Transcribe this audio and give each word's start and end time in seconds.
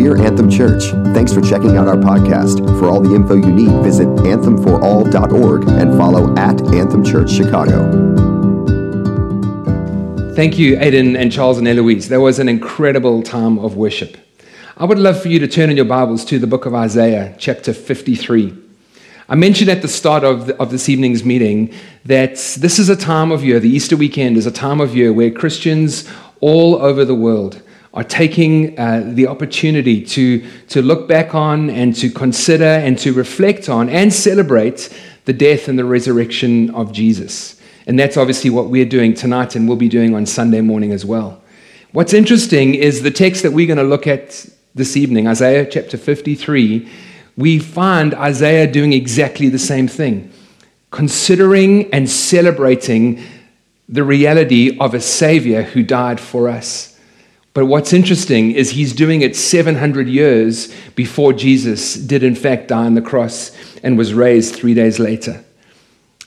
We're 0.00 0.16
Anthem 0.16 0.48
Church. 0.48 0.84
Thanks 1.12 1.30
for 1.30 1.42
checking 1.42 1.76
out 1.76 1.86
our 1.86 1.98
podcast. 1.98 2.66
For 2.78 2.88
all 2.88 3.02
the 3.02 3.14
info 3.14 3.34
you 3.34 3.52
need, 3.52 3.82
visit 3.82 4.08
anthemforall.org 4.08 5.68
and 5.68 5.94
follow 5.98 6.34
at 6.38 6.58
Anthem 6.74 7.04
Church 7.04 7.30
Chicago. 7.30 7.84
Thank 10.34 10.58
you, 10.58 10.78
Aidan 10.80 11.16
and 11.16 11.30
Charles 11.30 11.58
and 11.58 11.68
Eloise. 11.68 12.08
That 12.08 12.20
was 12.20 12.38
an 12.38 12.48
incredible 12.48 13.22
time 13.22 13.58
of 13.58 13.76
worship. 13.76 14.16
I 14.78 14.86
would 14.86 14.98
love 14.98 15.20
for 15.20 15.28
you 15.28 15.38
to 15.38 15.46
turn 15.46 15.68
in 15.68 15.76
your 15.76 15.84
Bibles 15.84 16.24
to 16.24 16.38
the 16.38 16.46
book 16.46 16.64
of 16.64 16.74
Isaiah, 16.74 17.34
chapter 17.38 17.74
53. 17.74 18.56
I 19.28 19.34
mentioned 19.34 19.68
at 19.68 19.82
the 19.82 19.88
start 19.88 20.24
of, 20.24 20.46
the, 20.46 20.56
of 20.56 20.70
this 20.70 20.88
evening's 20.88 21.26
meeting 21.26 21.74
that 22.06 22.36
this 22.36 22.78
is 22.78 22.88
a 22.88 22.96
time 22.96 23.30
of 23.30 23.44
year, 23.44 23.60
the 23.60 23.68
Easter 23.68 23.98
weekend 23.98 24.38
is 24.38 24.46
a 24.46 24.50
time 24.50 24.80
of 24.80 24.96
year 24.96 25.12
where 25.12 25.30
Christians 25.30 26.10
all 26.40 26.76
over 26.76 27.04
the 27.04 27.14
world 27.14 27.60
are 27.92 28.04
taking 28.04 28.78
uh, 28.78 29.02
the 29.04 29.26
opportunity 29.26 30.04
to, 30.04 30.46
to 30.68 30.80
look 30.80 31.08
back 31.08 31.34
on 31.34 31.68
and 31.70 31.94
to 31.96 32.08
consider 32.10 32.64
and 32.64 32.98
to 32.98 33.12
reflect 33.12 33.68
on 33.68 33.88
and 33.88 34.12
celebrate 34.12 34.88
the 35.24 35.32
death 35.32 35.66
and 35.68 35.78
the 35.78 35.84
resurrection 35.84 36.70
of 36.74 36.92
Jesus. 36.92 37.60
And 37.86 37.98
that's 37.98 38.16
obviously 38.16 38.50
what 38.50 38.66
we're 38.66 38.84
doing 38.84 39.14
tonight 39.14 39.56
and 39.56 39.66
we'll 39.66 39.76
be 39.76 39.88
doing 39.88 40.14
on 40.14 40.24
Sunday 40.24 40.60
morning 40.60 40.92
as 40.92 41.04
well. 41.04 41.42
What's 41.92 42.12
interesting 42.12 42.76
is 42.76 43.02
the 43.02 43.10
text 43.10 43.42
that 43.42 43.50
we're 43.50 43.66
going 43.66 43.78
to 43.78 43.82
look 43.82 44.06
at 44.06 44.46
this 44.76 44.96
evening, 44.96 45.26
Isaiah 45.26 45.66
chapter 45.68 45.98
53, 45.98 46.88
we 47.36 47.58
find 47.58 48.14
Isaiah 48.14 48.70
doing 48.70 48.92
exactly 48.92 49.48
the 49.48 49.58
same 49.58 49.88
thing, 49.88 50.32
considering 50.92 51.92
and 51.92 52.08
celebrating 52.08 53.20
the 53.88 54.04
reality 54.04 54.78
of 54.78 54.94
a 54.94 55.00
Savior 55.00 55.62
who 55.62 55.82
died 55.82 56.20
for 56.20 56.48
us. 56.48 56.89
But 57.52 57.66
what's 57.66 57.92
interesting 57.92 58.52
is 58.52 58.70
he's 58.70 58.92
doing 58.92 59.22
it 59.22 59.34
700 59.34 60.08
years 60.08 60.72
before 60.94 61.32
Jesus 61.32 61.94
did, 61.94 62.22
in 62.22 62.36
fact, 62.36 62.68
die 62.68 62.86
on 62.86 62.94
the 62.94 63.02
cross 63.02 63.50
and 63.82 63.98
was 63.98 64.14
raised 64.14 64.54
three 64.54 64.74
days 64.74 65.00
later. 65.00 65.44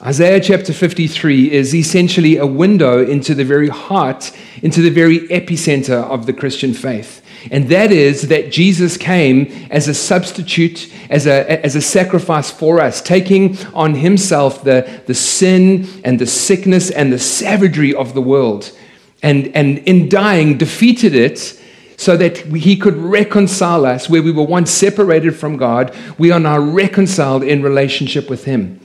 Isaiah 0.02 0.40
chapter 0.40 0.74
53 0.74 1.50
is 1.50 1.74
essentially 1.74 2.36
a 2.36 2.46
window 2.46 3.02
into 3.02 3.34
the 3.34 3.44
very 3.44 3.70
heart, 3.70 4.32
into 4.60 4.82
the 4.82 4.90
very 4.90 5.20
epicenter 5.28 6.02
of 6.02 6.26
the 6.26 6.32
Christian 6.34 6.74
faith. 6.74 7.22
And 7.50 7.70
that 7.70 7.90
is 7.90 8.28
that 8.28 8.52
Jesus 8.52 8.98
came 8.98 9.68
as 9.70 9.88
a 9.88 9.94
substitute, 9.94 10.92
as 11.08 11.26
a, 11.26 11.64
as 11.64 11.74
a 11.74 11.80
sacrifice 11.80 12.50
for 12.50 12.80
us, 12.80 13.00
taking 13.00 13.56
on 13.68 13.94
himself 13.94 14.62
the, 14.62 15.02
the 15.06 15.14
sin 15.14 15.88
and 16.04 16.18
the 16.18 16.26
sickness 16.26 16.90
and 16.90 17.10
the 17.10 17.18
savagery 17.18 17.94
of 17.94 18.12
the 18.12 18.22
world 18.22 18.76
and, 19.24 19.48
and 19.56 19.78
in 19.78 20.08
dying 20.08 20.58
defeated 20.58 21.14
it 21.14 21.60
so 21.96 22.16
that 22.16 22.36
he 22.38 22.76
could 22.76 22.96
reconcile 22.96 23.86
us 23.86 24.08
where 24.08 24.22
we 24.22 24.30
were 24.30 24.44
once 24.44 24.70
separated 24.70 25.34
from 25.34 25.56
God. 25.56 25.96
We 26.18 26.30
are 26.30 26.38
now 26.38 26.58
reconciled 26.58 27.42
in 27.42 27.62
relationship 27.62 28.28
with 28.28 28.44
him. 28.44 28.80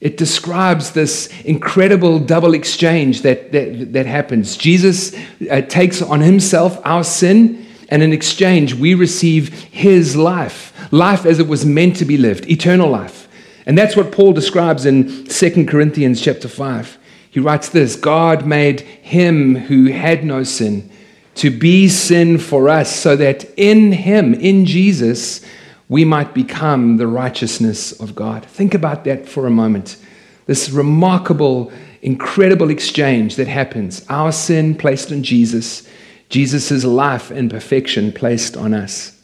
It 0.00 0.16
describes 0.16 0.92
this 0.92 1.28
incredible 1.42 2.20
double 2.20 2.54
exchange 2.54 3.22
that, 3.22 3.50
that, 3.52 3.92
that 3.94 4.06
happens. 4.06 4.56
Jesus 4.56 5.16
uh, 5.50 5.62
takes 5.62 6.00
on 6.00 6.20
himself 6.20 6.78
our 6.84 7.02
sin, 7.02 7.66
and 7.88 8.02
in 8.02 8.12
exchange, 8.12 8.74
we 8.74 8.94
receive 8.94 9.48
his 9.64 10.14
life 10.14 10.72
life 10.92 11.26
as 11.26 11.40
it 11.40 11.48
was 11.48 11.66
meant 11.66 11.96
to 11.96 12.04
be 12.04 12.16
lived, 12.16 12.48
eternal 12.48 12.88
life. 12.88 13.26
And 13.66 13.76
that's 13.76 13.96
what 13.96 14.12
Paul 14.12 14.32
describes 14.32 14.86
in 14.86 15.24
2 15.24 15.66
Corinthians 15.66 16.20
chapter 16.20 16.46
5. 16.46 16.98
He 17.36 17.40
writes 17.40 17.68
this 17.68 17.96
God 17.96 18.46
made 18.46 18.80
him 18.80 19.56
who 19.56 19.92
had 19.92 20.24
no 20.24 20.42
sin 20.42 20.90
to 21.34 21.50
be 21.50 21.86
sin 21.86 22.38
for 22.38 22.70
us, 22.70 22.96
so 22.96 23.14
that 23.14 23.44
in 23.58 23.92
him, 23.92 24.32
in 24.32 24.64
Jesus, 24.64 25.44
we 25.86 26.02
might 26.02 26.32
become 26.32 26.96
the 26.96 27.06
righteousness 27.06 27.92
of 28.00 28.14
God. 28.14 28.46
Think 28.46 28.72
about 28.72 29.04
that 29.04 29.28
for 29.28 29.46
a 29.46 29.50
moment. 29.50 29.98
This 30.46 30.70
remarkable, 30.70 31.70
incredible 32.00 32.70
exchange 32.70 33.36
that 33.36 33.48
happens 33.48 34.02
our 34.08 34.32
sin 34.32 34.74
placed 34.74 35.12
on 35.12 35.22
Jesus, 35.22 35.86
Jesus' 36.30 36.84
life 36.84 37.30
and 37.30 37.50
perfection 37.50 38.12
placed 38.12 38.56
on 38.56 38.72
us. 38.72 39.14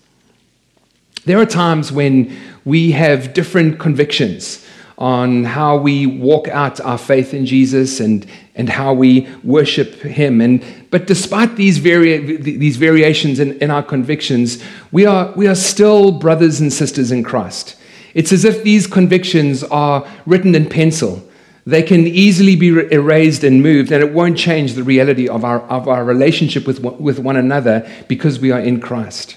There 1.24 1.38
are 1.38 1.46
times 1.46 1.90
when 1.90 2.36
we 2.66 2.90
have 2.90 3.32
different 3.32 3.78
convictions 3.80 4.61
on 4.98 5.44
how 5.44 5.76
we 5.76 6.06
walk 6.06 6.48
out 6.48 6.80
our 6.80 6.98
faith 6.98 7.34
in 7.34 7.46
Jesus 7.46 8.00
and, 8.00 8.26
and 8.54 8.68
how 8.68 8.92
we 8.92 9.28
worship 9.42 9.94
Him. 9.94 10.40
And, 10.40 10.64
but 10.90 11.06
despite 11.06 11.56
these, 11.56 11.78
vari- 11.78 12.36
these 12.36 12.76
variations 12.76 13.40
in, 13.40 13.58
in 13.60 13.70
our 13.70 13.82
convictions, 13.82 14.62
we 14.92 15.06
are, 15.06 15.32
we 15.32 15.46
are 15.46 15.54
still 15.54 16.12
brothers 16.12 16.60
and 16.60 16.72
sisters 16.72 17.10
in 17.10 17.22
Christ. 17.22 17.76
It's 18.14 18.32
as 18.32 18.44
if 18.44 18.62
these 18.62 18.86
convictions 18.86 19.64
are 19.64 20.06
written 20.26 20.54
in 20.54 20.68
pencil. 20.68 21.26
They 21.64 21.82
can 21.82 22.06
easily 22.06 22.56
be 22.56 22.68
erased 22.68 23.44
and 23.44 23.62
moved, 23.62 23.92
and 23.92 24.02
it 24.02 24.12
won't 24.12 24.36
change 24.36 24.74
the 24.74 24.82
reality 24.82 25.28
of 25.28 25.44
our, 25.44 25.60
of 25.62 25.86
our 25.86 26.04
relationship 26.04 26.66
with, 26.66 26.80
with 26.80 27.18
one 27.20 27.36
another 27.36 27.88
because 28.08 28.40
we 28.40 28.50
are 28.50 28.60
in 28.60 28.80
Christ. 28.80 29.36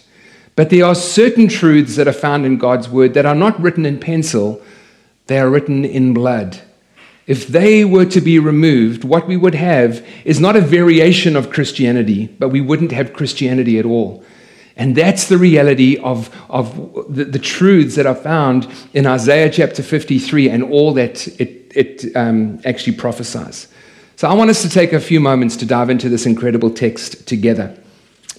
But 0.55 0.69
there 0.69 0.85
are 0.85 0.95
certain 0.95 1.47
truths 1.47 1.97
that 1.97 2.07
are 2.07 2.13
found 2.13 2.45
in 2.45 2.57
God's 2.57 2.89
Word 2.89 3.13
that 3.13 3.25
are 3.25 3.35
not 3.35 3.59
written 3.61 3.85
in 3.85 3.99
pencil, 3.99 4.61
they 5.27 5.39
are 5.39 5.49
written 5.49 5.85
in 5.85 6.13
blood. 6.13 6.61
If 7.27 7.47
they 7.47 7.83
were 7.83 8.05
to 8.05 8.21
be 8.21 8.37
removed, 8.37 9.03
what 9.03 9.27
we 9.27 9.35
would 9.35 9.55
have 9.55 10.05
is 10.25 10.39
not 10.39 10.55
a 10.55 10.61
variation 10.61 11.35
of 11.35 11.49
Christianity, 11.49 12.27
but 12.39 12.49
we 12.49 12.61
wouldn't 12.61 12.91
have 12.91 13.13
Christianity 13.13 13.79
at 13.79 13.85
all. 13.85 14.23
And 14.77 14.95
that's 14.95 15.27
the 15.27 15.37
reality 15.37 15.97
of, 15.97 16.29
of 16.49 16.75
the, 17.09 17.25
the 17.25 17.39
truths 17.39 17.95
that 17.95 18.05
are 18.05 18.15
found 18.15 18.67
in 18.93 19.07
Isaiah 19.07 19.49
chapter 19.49 19.81
53 19.81 20.49
and 20.49 20.63
all 20.63 20.93
that 20.93 21.27
it, 21.39 21.71
it 21.73 22.15
um, 22.15 22.59
actually 22.65 22.95
prophesies. 22.97 23.67
So 24.17 24.27
I 24.27 24.33
want 24.33 24.49
us 24.49 24.61
to 24.61 24.69
take 24.69 24.93
a 24.93 24.99
few 24.99 25.19
moments 25.19 25.55
to 25.57 25.65
dive 25.65 25.89
into 25.89 26.09
this 26.09 26.25
incredible 26.25 26.69
text 26.69 27.27
together. 27.27 27.75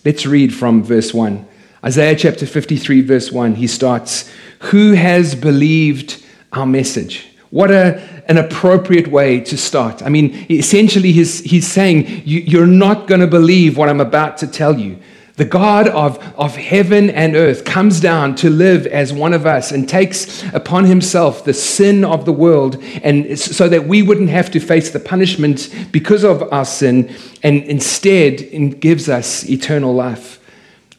Let's 0.05 0.27
read 0.27 0.55
from 0.55 0.85
verse 0.85 1.13
1. 1.13 1.47
Isaiah 1.85 2.17
chapter 2.17 2.47
53, 2.47 3.01
verse 3.01 3.33
1, 3.33 3.57
he 3.57 3.67
starts 3.67 4.31
Who 4.61 4.93
has 4.93 5.35
believed 5.35 6.23
our 6.57 6.67
message. 6.67 7.29
What 7.51 7.71
a, 7.71 8.01
an 8.29 8.39
appropriate 8.39 9.09
way 9.09 9.41
to 9.41 9.57
start. 9.57 10.03
I 10.03 10.09
mean, 10.09 10.47
essentially, 10.51 11.13
he's, 11.13 11.41
he's 11.41 11.67
saying, 11.67 12.23
you, 12.25 12.63
are 12.63 12.67
not 12.67 13.07
going 13.07 13.21
to 13.21 13.27
believe 13.27 13.77
what 13.77 13.89
I'm 13.89 14.01
about 14.01 14.39
to 14.39 14.47
tell 14.47 14.79
you. 14.79 14.99
The 15.37 15.45
God 15.45 15.89
of, 15.89 16.19
of 16.39 16.57
heaven 16.57 17.11
and 17.11 17.37
earth 17.37 17.65
comes 17.65 18.01
down 18.01 18.37
to 18.37 18.49
live 18.49 18.87
as 18.87 19.13
one 19.13 19.35
of 19.35 19.45
us 19.45 19.71
and 19.71 19.87
takes 19.87 20.43
upon 20.55 20.87
himself 20.87 21.45
the 21.45 21.53
sin 21.53 22.05
of 22.05 22.25
the 22.25 22.33
world, 22.33 22.83
and 23.03 23.39
so 23.39 23.69
that 23.69 23.87
we 23.87 24.03
wouldn't 24.03 24.31
have 24.31 24.51
to 24.53 24.61
face 24.61 24.91
the 24.91 24.99
punishment 24.99 25.69
because 25.93 26.25
of 26.25 26.43
our 26.53 26.65
sin, 26.65 27.15
and 27.43 27.63
instead 27.65 28.81
gives 28.81 29.11
us 29.11 29.49
eternal 29.49 29.95
life. 29.95 30.41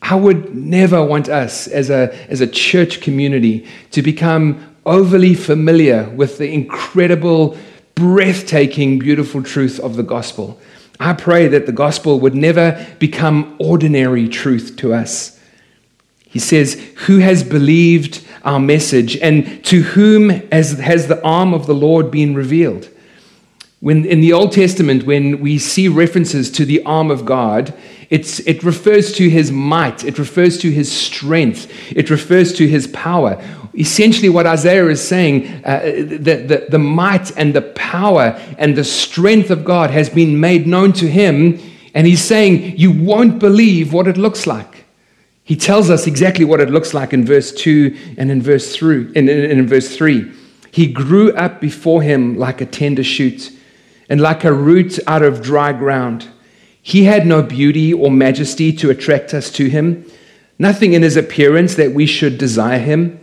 I 0.03 0.15
would 0.15 0.55
never 0.55 1.03
want 1.03 1.29
us 1.29 1.67
as 1.67 1.89
a, 1.89 2.15
as 2.29 2.39
a 2.39 2.47
church 2.47 3.01
community 3.01 3.67
to 3.91 4.03
become 4.03 4.76
overly 4.87 5.35
familiar 5.35 6.09
with 6.15 6.37
the 6.37 6.51
incredible, 6.51 7.57
breathtaking, 7.93 8.99
beautiful 8.99 9.43
truth 9.43 9.79
of 9.79 9.95
the 9.95 10.03
gospel. 10.03 10.59
I 10.99 11.13
pray 11.13 11.47
that 11.49 11.65
the 11.65 11.71
gospel 11.71 12.19
would 12.21 12.33
never 12.33 12.87
become 12.97 13.55
ordinary 13.59 14.27
truth 14.27 14.77
to 14.77 14.93
us. 14.93 15.39
He 16.27 16.39
says, 16.39 16.73
Who 17.05 17.19
has 17.19 17.43
believed 17.43 18.25
our 18.43 18.59
message, 18.59 19.17
and 19.17 19.63
to 19.65 19.81
whom 19.81 20.29
has, 20.51 20.79
has 20.79 21.07
the 21.07 21.23
arm 21.23 21.53
of 21.53 21.67
the 21.67 21.75
Lord 21.75 22.09
been 22.09 22.33
revealed? 22.33 22.89
When 23.79 24.05
in 24.05 24.21
the 24.21 24.33
Old 24.33 24.53
Testament, 24.53 25.03
when 25.03 25.39
we 25.39 25.59
see 25.59 25.87
references 25.87 26.49
to 26.51 26.65
the 26.65 26.83
arm 26.83 27.11
of 27.11 27.25
God, 27.25 27.73
it 28.09 28.63
refers 28.63 29.11
to 29.13 29.29
his 29.29 29.51
might, 29.51 30.03
it 30.03 30.17
refers 30.17 30.57
to 30.59 30.71
his 30.71 30.91
strength, 30.91 31.71
it 31.91 32.09
refers 32.09 32.53
to 32.53 32.67
his 32.67 32.87
power. 32.87 33.41
Essentially, 33.77 34.27
what 34.27 34.47
Isaiah 34.47 34.87
is 34.87 35.05
saying, 35.05 35.63
uh, 35.63 35.81
the, 35.83 36.35
the, 36.47 36.67
the 36.69 36.79
might 36.79 37.35
and 37.37 37.53
the 37.53 37.61
power 37.61 38.39
and 38.57 38.75
the 38.75 38.83
strength 38.83 39.51
of 39.51 39.63
God 39.63 39.91
has 39.91 40.09
been 40.09 40.39
made 40.39 40.65
known 40.65 40.93
to 40.93 41.07
him, 41.07 41.59
and 41.93 42.07
he's 42.07 42.23
saying, 42.23 42.77
You 42.77 42.91
won't 42.91 43.37
believe 43.37 43.93
what 43.93 44.07
it 44.07 44.17
looks 44.17 44.47
like. 44.47 44.85
He 45.43 45.55
tells 45.55 45.89
us 45.89 46.07
exactly 46.07 46.43
what 46.43 46.59
it 46.59 46.71
looks 46.71 46.93
like 46.93 47.13
in 47.13 47.23
verse 47.23 47.53
2 47.53 48.15
and 48.17 48.31
in 48.31 48.41
verse 48.41 48.75
3. 48.75 49.11
In, 49.15 49.29
in, 49.29 49.59
in 49.59 49.67
verse 49.67 49.95
3. 49.95 50.31
He 50.71 50.87
grew 50.87 51.31
up 51.33 51.61
before 51.61 52.01
him 52.01 52.37
like 52.37 52.61
a 52.61 52.65
tender 52.65 53.03
shoot 53.03 53.51
and 54.09 54.19
like 54.19 54.43
a 54.43 54.53
root 54.53 54.99
out 55.07 55.21
of 55.21 55.41
dry 55.41 55.71
ground. 55.71 56.27
He 56.81 57.03
had 57.03 57.27
no 57.27 57.43
beauty 57.43 57.93
or 57.93 58.09
majesty 58.09 58.73
to 58.73 58.89
attract 58.89 59.33
us 59.33 59.51
to 59.51 59.69
him, 59.69 60.05
nothing 60.57 60.93
in 60.93 61.01
his 61.01 61.17
appearance 61.17 61.75
that 61.75 61.93
we 61.93 62.05
should 62.05 62.37
desire 62.37 62.79
him. 62.79 63.19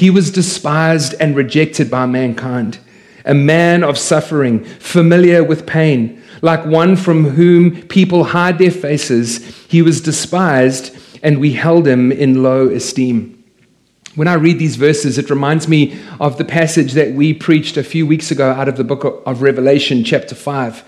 He 0.00 0.08
was 0.08 0.30
despised 0.30 1.14
and 1.20 1.36
rejected 1.36 1.90
by 1.90 2.06
mankind, 2.06 2.78
a 3.26 3.34
man 3.34 3.84
of 3.84 3.98
suffering, 3.98 4.64
familiar 4.64 5.44
with 5.44 5.66
pain, 5.66 6.22
like 6.40 6.64
one 6.64 6.96
from 6.96 7.26
whom 7.26 7.82
people 7.82 8.24
hide 8.24 8.56
their 8.56 8.70
faces. 8.70 9.44
He 9.66 9.82
was 9.82 10.00
despised, 10.00 10.96
and 11.22 11.38
we 11.38 11.52
held 11.52 11.86
him 11.86 12.10
in 12.10 12.42
low 12.42 12.70
esteem. 12.70 13.44
When 14.14 14.26
I 14.26 14.34
read 14.36 14.58
these 14.58 14.76
verses, 14.76 15.18
it 15.18 15.28
reminds 15.28 15.68
me 15.68 16.00
of 16.18 16.38
the 16.38 16.46
passage 16.46 16.94
that 16.94 17.12
we 17.12 17.34
preached 17.34 17.76
a 17.76 17.84
few 17.84 18.06
weeks 18.06 18.30
ago 18.30 18.52
out 18.52 18.68
of 18.68 18.78
the 18.78 18.84
book 18.84 19.22
of 19.26 19.42
Revelation, 19.42 20.02
chapter 20.02 20.34
5. 20.34 20.82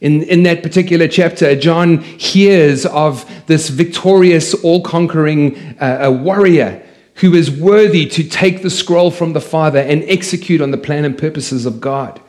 In, 0.00 0.22
in 0.22 0.44
that 0.44 0.62
particular 0.62 1.08
chapter, 1.08 1.54
John 1.56 1.98
hears 1.98 2.86
of 2.86 3.30
this 3.48 3.68
victorious, 3.68 4.54
all 4.54 4.80
conquering 4.80 5.78
uh, 5.78 6.18
warrior 6.22 6.85
who 7.16 7.34
is 7.34 7.50
worthy 7.50 8.06
to 8.06 8.22
take 8.22 8.62
the 8.62 8.70
scroll 8.70 9.10
from 9.10 9.32
the 9.32 9.40
Father 9.40 9.78
and 9.78 10.04
execute 10.04 10.60
on 10.60 10.70
the 10.70 10.78
plan 10.78 11.04
and 11.04 11.16
purposes 11.16 11.66
of 11.66 11.80
God. 11.80 12.20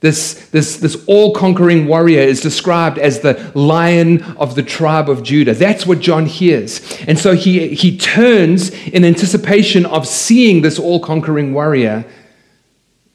This, 0.00 0.48
this, 0.50 0.76
this 0.76 1.04
all 1.06 1.34
conquering 1.34 1.88
warrior 1.88 2.20
is 2.20 2.40
described 2.40 2.98
as 2.98 3.20
the 3.20 3.50
lion 3.54 4.22
of 4.36 4.54
the 4.54 4.62
tribe 4.62 5.10
of 5.10 5.24
Judah. 5.24 5.54
That's 5.54 5.86
what 5.86 5.98
John 5.98 6.26
hears. 6.26 6.80
And 7.08 7.18
so 7.18 7.34
he, 7.34 7.74
he 7.74 7.98
turns 7.98 8.70
in 8.70 9.04
anticipation 9.04 9.86
of 9.86 10.06
seeing 10.06 10.62
this 10.62 10.78
all 10.78 11.00
conquering 11.00 11.52
warrior. 11.52 12.04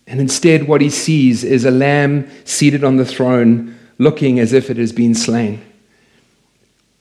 And 0.08 0.20
instead, 0.20 0.68
what 0.68 0.82
he 0.82 0.90
sees 0.90 1.46
is 1.46 1.64
a 1.64 1.72
lamb 1.72 2.30
seated 2.44 2.84
on 2.84 2.98
the 2.98 3.06
throne, 3.06 3.78
looking 3.98 4.40
as 4.40 4.52
if 4.52 4.70
it 4.70 4.76
has 4.76 4.92
been 4.92 5.16
slain. 5.16 5.62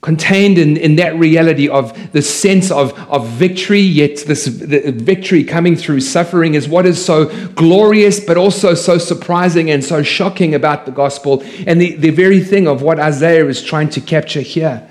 Contained 0.02 0.58
in, 0.58 0.76
in 0.76 0.96
that 0.96 1.16
reality 1.16 1.68
of 1.68 2.10
the 2.10 2.22
sense 2.22 2.72
of, 2.72 2.92
of 3.08 3.28
victory, 3.28 3.80
yet 3.80 4.16
this 4.26 4.48
victory 4.48 5.44
coming 5.44 5.76
through 5.76 6.00
suffering 6.00 6.54
is 6.54 6.68
what 6.68 6.86
is 6.86 7.02
so 7.02 7.26
glorious, 7.50 8.18
but 8.18 8.36
also 8.36 8.74
so 8.74 8.98
surprising 8.98 9.70
and 9.70 9.84
so 9.84 10.02
shocking 10.02 10.56
about 10.56 10.86
the 10.86 10.90
gospel, 10.90 11.40
and 11.68 11.80
the, 11.80 11.94
the 11.94 12.10
very 12.10 12.40
thing 12.40 12.66
of 12.66 12.82
what 12.82 12.98
Isaiah 12.98 13.46
is 13.46 13.62
trying 13.62 13.90
to 13.90 14.00
capture 14.00 14.40
here. 14.40 14.88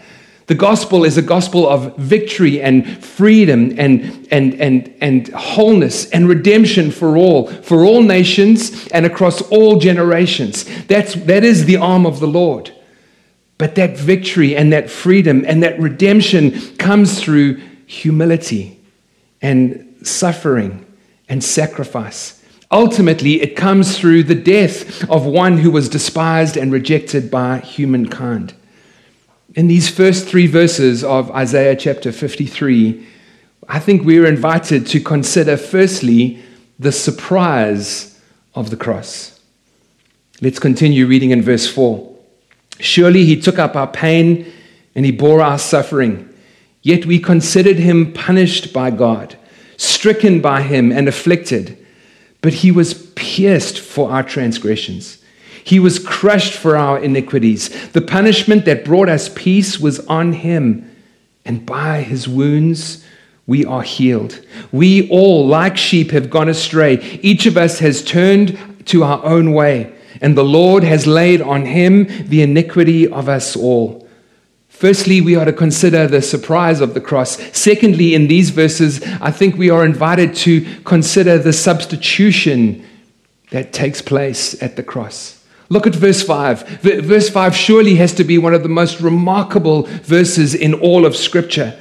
The 0.48 0.56
gospel 0.56 1.04
is 1.04 1.18
a 1.18 1.22
gospel 1.22 1.68
of 1.68 1.98
victory 1.98 2.62
and 2.62 3.04
freedom 3.04 3.78
and, 3.78 4.28
and, 4.32 4.54
and, 4.62 4.94
and 5.02 5.28
wholeness 5.30 6.10
and 6.12 6.30
redemption 6.30 6.90
for 6.90 7.18
all, 7.18 7.48
for 7.48 7.84
all 7.84 8.02
nations 8.02 8.88
and 8.90 9.06
across 9.06 9.42
all 9.44 9.78
generations. 9.78 10.64
That's, 10.88 11.16
that 11.16 11.44
is 11.44 11.66
the 11.66 11.76
arm 11.76 12.06
of 12.06 12.22
the 12.22 12.28
Lord. 12.28 12.72
But 13.62 13.76
that 13.76 13.96
victory 13.96 14.56
and 14.56 14.74
that 14.74 14.90
freedom 14.90 15.46
and 15.46 15.62
that 15.62 15.80
redemption 15.80 16.76
comes 16.78 17.22
through 17.22 17.62
humility 17.86 18.80
and 19.40 19.98
suffering 20.02 20.84
and 21.30 21.44
sacrifice. 21.44 22.44
Ultimately, 22.72 23.40
it 23.40 23.56
comes 23.56 24.00
through 24.00 24.24
the 24.24 24.34
death 24.34 25.08
of 25.12 25.28
one 25.28 25.60
who 25.60 25.70
was 25.70 25.90
despised 25.90 26.58
and 26.58 26.72
rejected 26.72 27.30
by 27.30 27.60
humankind. 27.60 28.56
In 29.54 29.68
these 29.68 29.90
first 29.90 30.28
three 30.28 30.48
verses 30.48 31.04
of 31.04 31.30
Isaiah 31.30 31.76
chapter 31.76 32.12
53, 32.12 33.06
I 33.70 33.78
think 33.78 34.04
we 34.04 34.18
are 34.18 34.26
invited 34.26 34.88
to 34.88 35.00
consider, 35.00 35.56
firstly, 35.56 36.42
the 36.80 36.92
surprise 36.92 38.20
of 38.56 38.72
the 38.72 38.78
cross. 38.78 39.40
Let's 40.42 40.58
continue 40.58 41.06
reading 41.06 41.30
in 41.30 41.44
verse 41.44 41.72
4. 41.72 42.11
Surely 42.80 43.26
he 43.26 43.40
took 43.40 43.60
up 43.60 43.76
our 43.76 43.88
pain 43.88 44.52
and 44.96 45.06
he 45.06 45.12
bore 45.12 45.42
our 45.42 45.60
suffering. 45.60 46.28
Yet 46.82 47.06
we 47.06 47.20
considered 47.20 47.78
him 47.78 48.12
punished 48.14 48.74
by 48.74 48.92
God, 48.92 49.38
stricken 49.78 50.42
by 50.42 50.64
him, 50.64 50.92
and 50.92 51.08
afflicted. 51.08 51.78
But 52.42 52.54
he 52.54 52.72
was 52.72 53.12
pierced 53.16 53.80
for 53.80 54.12
our 54.12 54.24
transgressions. 54.24 55.20
He 55.64 55.80
was 55.80 56.00
crushed 56.00 56.54
for 56.54 56.76
our 56.76 56.98
iniquities. 56.98 57.92
The 57.92 58.02
punishment 58.02 58.66
that 58.66 58.84
brought 58.84 59.10
us 59.10 59.30
peace 59.30 59.80
was 59.80 60.00
on 60.08 60.34
him, 60.34 60.90
and 61.46 61.66
by 61.66 62.02
his 62.02 62.28
wounds 62.28 63.06
we 63.46 63.64
are 63.64 63.84
healed. 63.84 64.44
We 64.72 65.08
all, 65.10 65.46
like 65.46 65.78
sheep, 65.78 66.12
have 66.12 66.32
gone 66.32 66.50
astray. 66.50 66.96
Each 67.22 67.46
of 67.46 67.58
us 67.58 67.78
has 67.80 68.04
turned 68.04 68.58
to 68.88 69.04
our 69.04 69.24
own 69.24 69.54
way 69.54 69.94
and 70.22 70.38
the 70.38 70.44
Lord 70.44 70.84
has 70.84 71.08
laid 71.08 71.42
on 71.42 71.66
him 71.66 72.08
the 72.28 72.42
iniquity 72.42 73.08
of 73.08 73.28
us 73.28 73.56
all. 73.56 74.08
Firstly, 74.70 75.20
we 75.20 75.36
are 75.36 75.46
to 75.46 75.54
consider 75.54 76.08
the 76.08 76.22
surprise 76.22 76.80
of 76.80 76.94
the 76.94 77.02
cross. 77.02 77.38
Secondly, 77.56 78.16
in 78.16 78.28
these 78.28 78.52
verses, 78.52 79.04
I 79.20 79.32
think 79.32 79.56
we 79.56 79.70
are 79.70 79.86
invited 79.86 80.36
to 80.38 80.62
consider 80.84 81.38
the 81.38 81.54
substitution 81.54 82.86
that 83.50 83.74
takes 83.74 84.02
place 84.02 84.60
at 84.62 84.78
the 84.78 84.84
cross. 84.84 85.44
Look 85.70 85.88
at 85.88 85.96
verse 85.96 86.24
5. 86.24 86.68
Verse 86.82 87.30
5 87.30 87.56
surely 87.56 87.96
has 87.96 88.14
to 88.16 88.24
be 88.24 88.38
one 88.38 88.54
of 88.54 88.64
the 88.64 88.70
most 88.70 89.02
remarkable 89.02 89.84
verses 89.84 90.56
in 90.56 90.74
all 90.74 91.06
of 91.06 91.16
Scripture 91.16 91.78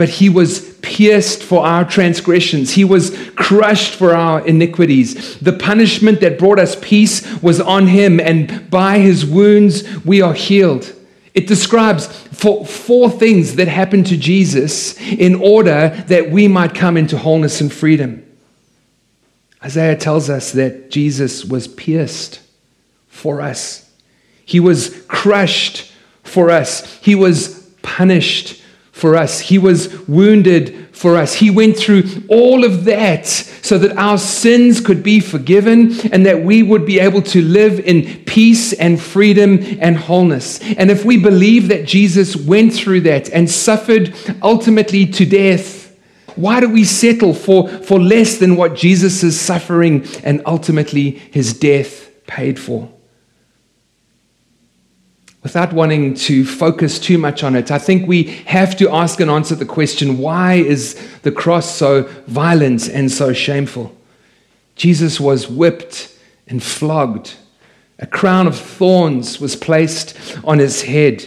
but 0.00 0.08
he 0.08 0.30
was 0.30 0.78
pierced 0.80 1.42
for 1.42 1.62
our 1.62 1.84
transgressions. 1.84 2.70
He 2.70 2.84
was 2.84 3.14
crushed 3.36 3.92
for 3.94 4.14
our 4.14 4.40
iniquities. 4.46 5.38
The 5.40 5.52
punishment 5.52 6.22
that 6.22 6.38
brought 6.38 6.58
us 6.58 6.74
peace 6.80 7.42
was 7.42 7.60
on 7.60 7.86
him, 7.86 8.18
and 8.18 8.70
by 8.70 9.00
his 9.00 9.26
wounds 9.26 9.86
we 10.02 10.22
are 10.22 10.32
healed. 10.32 10.90
It 11.34 11.46
describes 11.46 12.06
four, 12.06 12.64
four 12.64 13.10
things 13.10 13.56
that 13.56 13.68
happened 13.68 14.06
to 14.06 14.16
Jesus 14.16 14.98
in 14.98 15.34
order 15.34 15.90
that 16.08 16.30
we 16.30 16.48
might 16.48 16.74
come 16.74 16.96
into 16.96 17.18
wholeness 17.18 17.60
and 17.60 17.70
freedom. 17.70 18.24
Isaiah 19.62 19.96
tells 19.96 20.30
us 20.30 20.52
that 20.52 20.90
Jesus 20.90 21.44
was 21.44 21.68
pierced 21.68 22.40
for 23.06 23.42
us, 23.42 23.86
he 24.46 24.60
was 24.60 25.04
crushed 25.08 25.92
for 26.22 26.48
us, 26.48 26.90
he 27.02 27.14
was 27.14 27.70
punished 27.82 28.59
for 29.00 29.16
us. 29.16 29.40
He 29.40 29.58
was 29.58 30.06
wounded 30.06 30.94
for 30.94 31.16
us. 31.16 31.34
He 31.34 31.50
went 31.50 31.78
through 31.78 32.04
all 32.28 32.64
of 32.64 32.84
that 32.84 33.26
so 33.26 33.78
that 33.78 33.96
our 33.96 34.18
sins 34.18 34.80
could 34.80 35.02
be 35.02 35.20
forgiven 35.20 35.98
and 36.12 36.26
that 36.26 36.44
we 36.44 36.62
would 36.62 36.84
be 36.84 37.00
able 37.00 37.22
to 37.22 37.40
live 37.40 37.80
in 37.80 38.22
peace 38.24 38.74
and 38.74 39.00
freedom 39.00 39.58
and 39.80 39.96
wholeness. 39.96 40.60
And 40.60 40.90
if 40.90 41.04
we 41.04 41.16
believe 41.16 41.68
that 41.68 41.86
Jesus 41.86 42.36
went 42.36 42.74
through 42.74 43.00
that 43.02 43.30
and 43.30 43.50
suffered 43.50 44.14
ultimately 44.42 45.06
to 45.06 45.24
death, 45.24 45.96
why 46.36 46.60
do 46.60 46.68
we 46.68 46.84
settle 46.84 47.34
for, 47.34 47.68
for 47.68 47.98
less 47.98 48.36
than 48.36 48.56
what 48.56 48.74
Jesus' 48.74 49.40
suffering 49.40 50.06
and 50.22 50.42
ultimately 50.44 51.10
his 51.10 51.54
death 51.54 52.10
paid 52.26 52.58
for? 52.58 52.90
Without 55.42 55.72
wanting 55.72 56.14
to 56.14 56.44
focus 56.44 56.98
too 56.98 57.18
much 57.18 57.42
on 57.42 57.56
it, 57.56 57.70
I 57.70 57.78
think 57.78 58.06
we 58.06 58.24
have 58.46 58.76
to 58.76 58.90
ask 58.90 59.20
and 59.20 59.30
answer 59.30 59.54
the 59.54 59.64
question 59.64 60.18
why 60.18 60.54
is 60.54 61.00
the 61.22 61.32
cross 61.32 61.74
so 61.74 62.02
violent 62.26 62.88
and 62.88 63.10
so 63.10 63.32
shameful? 63.32 63.94
Jesus 64.76 65.20
was 65.20 65.48
whipped 65.48 66.16
and 66.46 66.62
flogged. 66.62 67.36
A 67.98 68.06
crown 68.06 68.46
of 68.46 68.58
thorns 68.58 69.40
was 69.40 69.56
placed 69.56 70.16
on 70.44 70.58
his 70.58 70.82
head. 70.82 71.26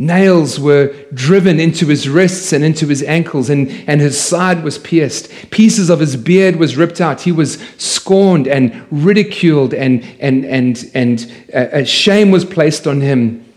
Nails 0.00 0.60
were 0.60 0.94
driven 1.12 1.58
into 1.58 1.86
his 1.86 2.08
wrists 2.08 2.52
and 2.52 2.64
into 2.64 2.86
his 2.86 3.02
ankles, 3.02 3.50
and, 3.50 3.68
and 3.88 4.00
his 4.00 4.18
side 4.18 4.62
was 4.62 4.78
pierced. 4.78 5.28
Pieces 5.50 5.90
of 5.90 5.98
his 5.98 6.16
beard 6.16 6.54
was 6.54 6.76
ripped 6.76 7.00
out. 7.00 7.22
He 7.22 7.32
was 7.32 7.60
scorned 7.78 8.46
and 8.46 8.86
ridiculed, 8.92 9.74
and, 9.74 10.04
and, 10.20 10.44
and, 10.44 10.88
and 10.94 11.32
uh, 11.52 11.82
shame 11.82 12.30
was 12.30 12.44
placed 12.44 12.86
on 12.86 13.00
him. 13.00 13.47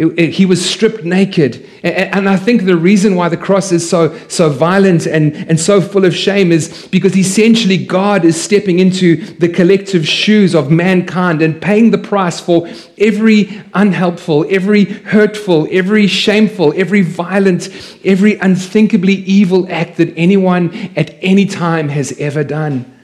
It, 0.00 0.18
it, 0.18 0.30
he 0.30 0.46
was 0.46 0.64
stripped 0.64 1.04
naked. 1.04 1.56
And, 1.82 2.14
and, 2.14 2.28
I 2.30 2.36
think 2.36 2.64
the 2.64 2.74
reason 2.74 3.16
why 3.16 3.28
the 3.28 3.36
cross 3.36 3.70
is 3.70 3.86
so, 3.86 4.16
so 4.28 4.48
violent 4.48 5.06
and, 5.06 5.36
and 5.36 5.60
so 5.60 5.78
full 5.82 6.06
of 6.06 6.16
shame 6.16 6.52
is 6.52 6.88
because 6.88 7.14
essentially 7.14 7.76
God 7.76 8.24
is 8.24 8.40
stepping 8.40 8.78
into 8.78 9.16
the 9.34 9.48
collective 9.50 10.08
shoes 10.08 10.54
of 10.54 10.70
mankind 10.70 11.42
and 11.42 11.60
paying 11.60 11.90
the 11.90 11.98
price 11.98 12.40
for 12.40 12.66
every 12.96 13.62
unhelpful, 13.74 14.46
every 14.48 14.84
hurtful, 14.84 15.68
every 15.70 16.06
shameful, 16.06 16.72
every 16.76 17.02
violent, 17.02 17.68
every 18.02 18.36
unthinkably 18.36 19.16
evil 19.16 19.70
act 19.70 19.98
that 19.98 20.14
anyone 20.16 20.72
at 20.96 21.14
any 21.20 21.44
time 21.44 21.90
has 21.90 22.18
ever 22.18 22.42
done. 22.42 22.99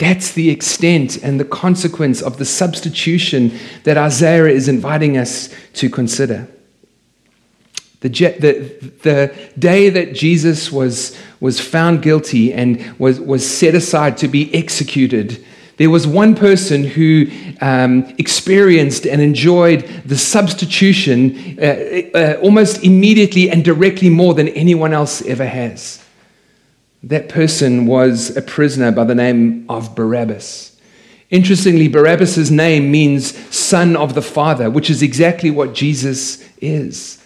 That's 0.00 0.32
the 0.32 0.48
extent 0.48 1.22
and 1.22 1.38
the 1.38 1.44
consequence 1.44 2.22
of 2.22 2.38
the 2.38 2.46
substitution 2.46 3.52
that 3.84 3.98
Isaiah 3.98 4.46
is 4.46 4.66
inviting 4.66 5.18
us 5.18 5.54
to 5.74 5.90
consider. 5.90 6.48
The, 8.00 8.08
the, 8.08 8.92
the 9.02 9.50
day 9.58 9.90
that 9.90 10.14
Jesus 10.14 10.72
was, 10.72 11.18
was 11.38 11.60
found 11.60 12.00
guilty 12.00 12.50
and 12.50 12.98
was, 12.98 13.20
was 13.20 13.46
set 13.46 13.74
aside 13.74 14.16
to 14.18 14.28
be 14.28 14.52
executed, 14.54 15.44
there 15.76 15.90
was 15.90 16.06
one 16.06 16.34
person 16.34 16.82
who 16.82 17.26
um, 17.60 18.04
experienced 18.16 19.06
and 19.06 19.20
enjoyed 19.20 19.82
the 20.06 20.16
substitution 20.16 21.58
uh, 21.60 21.64
uh, 22.14 22.38
almost 22.40 22.82
immediately 22.82 23.50
and 23.50 23.62
directly 23.62 24.08
more 24.08 24.32
than 24.32 24.48
anyone 24.48 24.94
else 24.94 25.20
ever 25.26 25.46
has. 25.46 26.02
That 27.02 27.28
person 27.28 27.86
was 27.86 28.36
a 28.36 28.42
prisoner 28.42 28.92
by 28.92 29.04
the 29.04 29.14
name 29.14 29.64
of 29.68 29.94
Barabbas. 29.94 30.76
Interestingly, 31.30 31.88
Barabbas' 31.88 32.50
name 32.50 32.90
means 32.90 33.36
son 33.54 33.96
of 33.96 34.14
the 34.14 34.22
Father, 34.22 34.68
which 34.68 34.90
is 34.90 35.02
exactly 35.02 35.50
what 35.50 35.74
Jesus 35.74 36.44
is. 36.60 37.24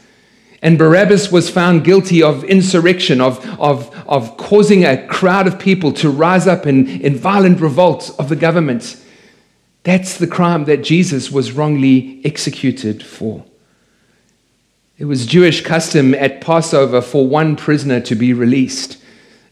And 0.61 0.79
Barabbas 0.79 1.33
was 1.33 1.51
found 1.51 1.85
guilty 1.85 2.23
of 2.23 2.45
insurrection, 2.45 3.21
of, 3.21 3.45
of, 3.61 3.95
of 4.09 4.37
causing 4.37 4.85
a 4.85 5.07
crowd 5.09 5.47
of 5.47 5.59
people 5.59 5.93
to 5.95 6.09
rise 6.09 6.47
up 6.47 6.67
in, 6.67 6.89
in 7.03 7.17
violent 7.17 7.61
revolt 7.61 8.15
of 8.19 8.29
the 8.29 8.37
government. 8.37 8.97
That's 9.83 10.17
the 10.17 10.27
crime 10.27 10.65
that 10.65 10.83
Jesus 10.83 11.31
was 11.31 11.53
wrongly 11.53 12.23
executed 12.25 13.03
for. 13.03 13.45
It 14.97 15.07
was 15.07 15.27
Jewish 15.27 15.63
custom 15.63 16.15
at 16.15 16.41
Passover 16.41 17.03
for 17.03 17.27
one 17.27 17.57
prisoner 17.57 18.01
to 18.01 18.15
be 18.15 18.33
released. 18.33 18.99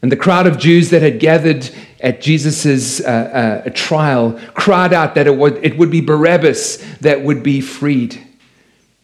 And 0.03 0.11
the 0.11 0.17
crowd 0.17 0.47
of 0.47 0.59
Jews 0.59 0.89
that 0.89 1.01
had 1.01 1.21
gathered 1.21 1.69
at 2.01 2.19
Jesus' 2.19 2.99
uh, 2.99 3.63
uh, 3.65 3.69
trial 3.69 4.37
cried 4.53 4.91
out 4.91 5.15
that 5.15 5.27
it 5.27 5.37
would, 5.37 5.63
it 5.63 5.77
would 5.77 5.89
be 5.89 6.01
Barabbas 6.01 6.75
that 6.99 7.23
would 7.23 7.41
be 7.41 7.61
freed. 7.61 8.21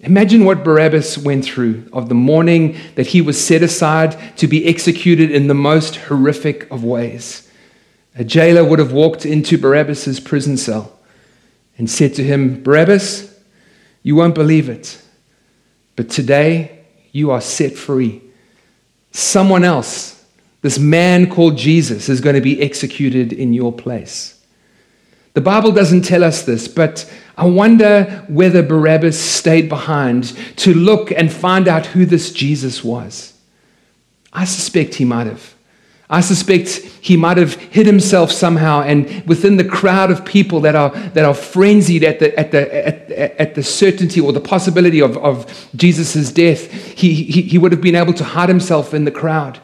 Imagine 0.01 0.43
what 0.43 0.65
Barabbas 0.65 1.17
went 1.17 1.45
through 1.45 1.87
of 1.93 2.09
the 2.09 2.15
morning 2.15 2.75
that 2.95 3.07
he 3.07 3.21
was 3.21 3.41
set 3.41 3.63
aside 3.63 4.37
to 4.37 4.45
be 4.45 4.67
executed 4.67 5.31
in 5.31 5.47
the 5.47 5.53
most 5.53 5.95
horrific 5.95 6.69
of 6.69 6.83
ways. 6.83 7.49
A 8.15 8.25
jailer 8.25 8.65
would 8.65 8.79
have 8.79 8.91
walked 8.91 9.25
into 9.25 9.57
Barabbas' 9.57 10.19
prison 10.19 10.57
cell 10.57 10.99
and 11.77 11.89
said 11.89 12.13
to 12.15 12.25
him, 12.25 12.61
Barabbas, 12.61 13.39
you 14.03 14.17
won't 14.17 14.35
believe 14.35 14.67
it, 14.67 15.01
but 15.95 16.09
today 16.09 16.83
you 17.13 17.31
are 17.31 17.39
set 17.39 17.77
free. 17.77 18.21
Someone 19.11 19.63
else, 19.63 20.18
this 20.61 20.77
man 20.77 21.29
called 21.29 21.57
Jesus, 21.57 22.09
is 22.09 22.21
going 22.21 22.35
to 22.35 22.41
be 22.41 22.61
executed 22.61 23.31
in 23.31 23.53
your 23.53 23.71
place. 23.71 24.39
The 25.33 25.41
Bible 25.41 25.71
doesn't 25.71 26.01
tell 26.01 26.23
us 26.23 26.43
this, 26.43 26.67
but 26.67 27.09
I 27.37 27.45
wonder 27.45 28.25
whether 28.27 28.61
Barabbas 28.61 29.17
stayed 29.17 29.69
behind 29.69 30.35
to 30.57 30.73
look 30.73 31.11
and 31.11 31.31
find 31.31 31.67
out 31.67 31.85
who 31.85 32.05
this 32.05 32.33
Jesus 32.33 32.83
was. 32.83 33.33
I 34.33 34.45
suspect 34.45 34.95
he 34.95 35.05
might 35.05 35.27
have. 35.27 35.55
I 36.09 36.21
suspect 36.21 36.69
he 36.69 37.15
might 37.15 37.37
have 37.37 37.53
hid 37.53 37.85
himself 37.85 38.31
somehow, 38.31 38.81
and 38.81 39.23
within 39.27 39.57
the 39.57 39.63
crowd 39.63 40.09
of 40.09 40.25
people 40.25 40.59
that 40.61 40.75
are, 40.75 40.89
that 40.89 41.23
are 41.23 41.35
frenzied 41.35 42.03
at 42.03 42.17
the, 42.17 42.37
at, 42.37 42.51
the, 42.51 42.87
at, 42.87 43.11
at 43.11 43.55
the 43.55 43.61
certainty 43.61 44.19
or 44.19 44.33
the 44.33 44.41
possibility 44.41 45.01
of, 45.01 45.17
of 45.17 45.69
Jesus' 45.75 46.31
death, 46.31 46.71
he, 46.97 47.13
he, 47.13 47.43
he 47.43 47.57
would 47.59 47.71
have 47.71 47.81
been 47.81 47.95
able 47.95 48.13
to 48.13 48.23
hide 48.23 48.49
himself 48.49 48.93
in 48.93 49.05
the 49.05 49.11
crowd. 49.11 49.59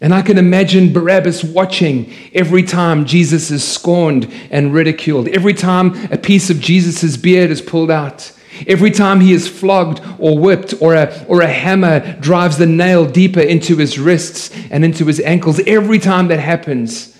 And 0.00 0.14
I 0.14 0.22
can 0.22 0.38
imagine 0.38 0.92
Barabbas 0.92 1.44
watching 1.44 2.12
every 2.32 2.62
time 2.62 3.04
Jesus 3.04 3.50
is 3.50 3.66
scorned 3.66 4.32
and 4.50 4.72
ridiculed, 4.72 5.28
every 5.28 5.52
time 5.52 5.94
a 6.10 6.16
piece 6.16 6.48
of 6.48 6.58
Jesus' 6.58 7.18
beard 7.18 7.50
is 7.50 7.60
pulled 7.60 7.90
out, 7.90 8.32
every 8.66 8.90
time 8.90 9.20
he 9.20 9.34
is 9.34 9.46
flogged 9.46 10.00
or 10.18 10.38
whipped, 10.38 10.72
or 10.80 10.94
a, 10.94 11.24
or 11.28 11.42
a 11.42 11.46
hammer 11.46 12.18
drives 12.20 12.56
the 12.56 12.66
nail 12.66 13.04
deeper 13.04 13.40
into 13.40 13.76
his 13.76 13.98
wrists 13.98 14.50
and 14.70 14.86
into 14.86 15.04
his 15.04 15.20
ankles, 15.20 15.60
every 15.66 15.98
time 15.98 16.28
that 16.28 16.40
happens, 16.40 17.18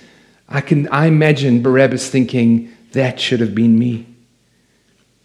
I 0.48 0.62
can 0.62 0.88
I 0.88 1.06
imagine 1.06 1.62
Barabbas 1.62 2.08
thinking, 2.08 2.72
that 2.92 3.20
should 3.20 3.40
have 3.40 3.54
been 3.54 3.78
me. 3.78 4.06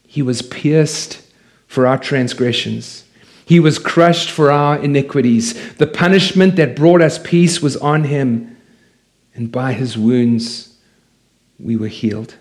He 0.06 0.22
was 0.22 0.42
pierced 0.42 1.22
for 1.68 1.88
our 1.88 1.98
transgressions. 1.98 3.05
He 3.46 3.60
was 3.60 3.78
crushed 3.78 4.32
for 4.32 4.52
our 4.52 4.78
iniquities. 4.80 5.76
The 5.76 5.88
punishment 5.88 6.56
that 6.56 6.76
brought 6.76 7.02
us 7.02 7.20
peace 7.20 7.62
was 7.62 7.78
on 7.78 8.06
him, 8.06 8.58
and 9.36 9.52
by 9.52 9.74
his 9.74 9.98
wounds 9.98 10.76
we 11.60 11.76
were 11.76 11.88
healed. 11.88 12.36